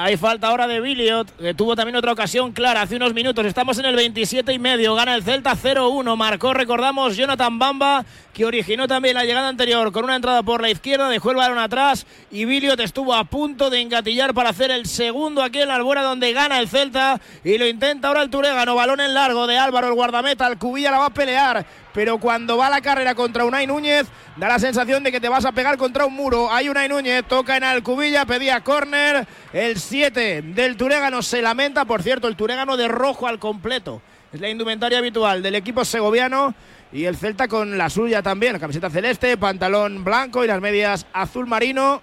[0.00, 3.44] Hay falta ahora de Billiot, que tuvo también otra ocasión clara hace unos minutos.
[3.44, 4.94] Estamos en el 27 y medio.
[4.94, 6.16] Gana el Celta 0-1.
[6.16, 10.70] Marcó, recordamos, Jonathan Bamba, que originó también la llegada anterior con una entrada por la
[10.70, 11.08] izquierda.
[11.08, 15.42] Dejó el balón atrás y Billiot estuvo a punto de engatillar para hacer el segundo
[15.42, 17.20] aquí en la Albuera, donde gana el Celta.
[17.42, 18.76] Y lo intenta ahora el Turégano.
[18.76, 20.46] Balón en largo de Álvaro, el guardameta.
[20.46, 21.66] El Cubilla la va a pelear.
[21.92, 25.44] Pero cuando va la carrera contra Unai Núñez, da la sensación de que te vas
[25.44, 26.52] a pegar contra un muro.
[26.52, 29.26] Hay Unai Núñez, toca en Alcubilla, pedía córner.
[29.52, 34.02] El 7 del Turégano se lamenta, por cierto, el Turégano de rojo al completo.
[34.32, 36.54] Es la indumentaria habitual del equipo segoviano.
[36.92, 41.06] Y el Celta con la suya también, la camiseta celeste, pantalón blanco y las medias
[41.12, 42.00] azul marino.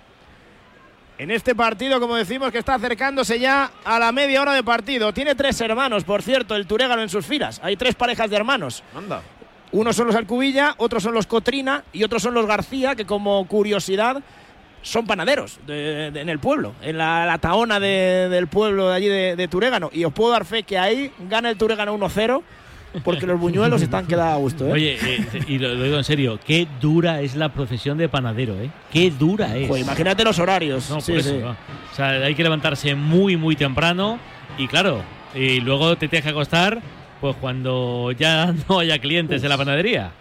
[1.18, 5.14] En este partido, como decimos, que está acercándose ya a la media hora de partido.
[5.14, 7.62] Tiene tres hermanos, por cierto, el Turégano en sus filas.
[7.64, 8.84] Hay tres parejas de hermanos.
[8.94, 9.22] Anda.
[9.72, 13.46] Unos son los Alcubilla, otros son los Cotrina y otros son los García, que como
[13.48, 14.22] curiosidad
[14.82, 18.96] son panaderos de- de- en el pueblo, en la, la taona de- del pueblo de
[18.96, 19.90] allí de, Turégano.
[19.92, 22.42] Y os puedo dar fe que ahí gana el Turégano 1-0,
[23.04, 24.68] porque los buñuelos están quedados a gusto.
[24.68, 24.72] ¿eh?
[24.72, 28.54] Oye, eh, y lo, lo digo en serio, qué dura es la profesión de panadero,
[28.62, 28.70] ¿eh?
[28.94, 29.68] Qué dura es.
[29.68, 30.90] Joder, imagínate los horarios.
[30.90, 31.38] No, Sí, por eso, sí.
[31.42, 31.50] no.
[31.50, 34.18] O sea, hay que levantarse muy, muy temprano
[34.58, 35.02] y claro,
[35.34, 36.80] y luego te tienes que acostar
[37.26, 40.12] pues cuando ya no haya clientes en la panadería.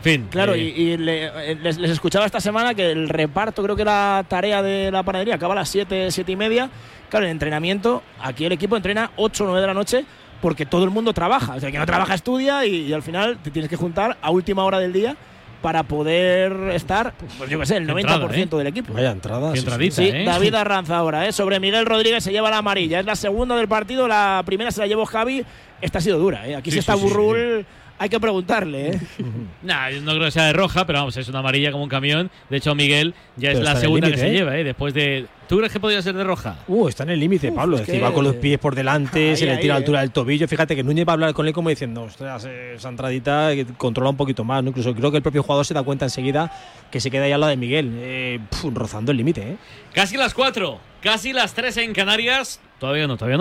[0.00, 0.28] Fin.
[0.30, 3.76] Claro, eh, y, y le- eh, les, les escuchaba esta semana que el reparto, creo
[3.76, 6.70] que la tarea de la panadería acaba a las 7, 7 y media.
[7.10, 10.04] Claro, el entrenamiento, aquí el equipo entrena 8 o 9 de la noche
[10.40, 11.54] porque todo el mundo trabaja.
[11.54, 14.30] O sea, que no trabaja estudia y, y al final te tienes que juntar a
[14.30, 15.16] última hora del día
[15.62, 18.46] para poder estar, pues yo qué sé, el 90% entrada, ¿eh?
[18.46, 18.92] del equipo.
[18.92, 19.52] Vaya entrada.
[19.54, 20.10] Sí, sí, sí.
[20.10, 21.32] sí, David Arranza ahora, ¿eh?
[21.32, 23.00] sobre Miguel Rodríguez se lleva la amarilla.
[23.00, 25.44] Es la segunda del partido, la primera se la llevó Javi.
[25.80, 26.56] Esta ha sido dura, ¿eh?
[26.56, 27.66] Aquí Sí, si está sí, sí, Burrul,
[27.98, 29.00] hay que preguntarle, ¿eh?
[29.62, 32.30] Nah, no creo que sea de roja, pero vamos, es una amarilla como un camión.
[32.50, 34.32] De hecho, Miguel ya Pero es la segunda que se ¿eh?
[34.32, 34.64] lleva, ¿eh?
[34.64, 35.26] Después de.
[35.48, 36.58] ¿Tú crees que podría ser de roja?
[36.66, 37.76] Uh, está en el límite, Pablo.
[37.78, 39.80] es que- va con los pies por delante, Ahí, se le tira a eh.
[39.80, 40.48] altura del tobillo.
[40.48, 44.10] Fíjate que Núñez va a hablar con él como diciendo, ostras, esa entradita que controla
[44.10, 44.62] un poquito más.
[44.64, 44.70] ¿no?
[44.70, 46.50] Incluso creo que el propio jugador se da cuenta enseguida
[46.90, 49.52] que se queda ahí al lado de Miguel, eh, pf, rozando el límite.
[49.52, 49.56] ¿eh?
[49.94, 52.60] Casi las 4, casi las 3 en Canarias.
[52.80, 53.34] Todavía no, todavía no.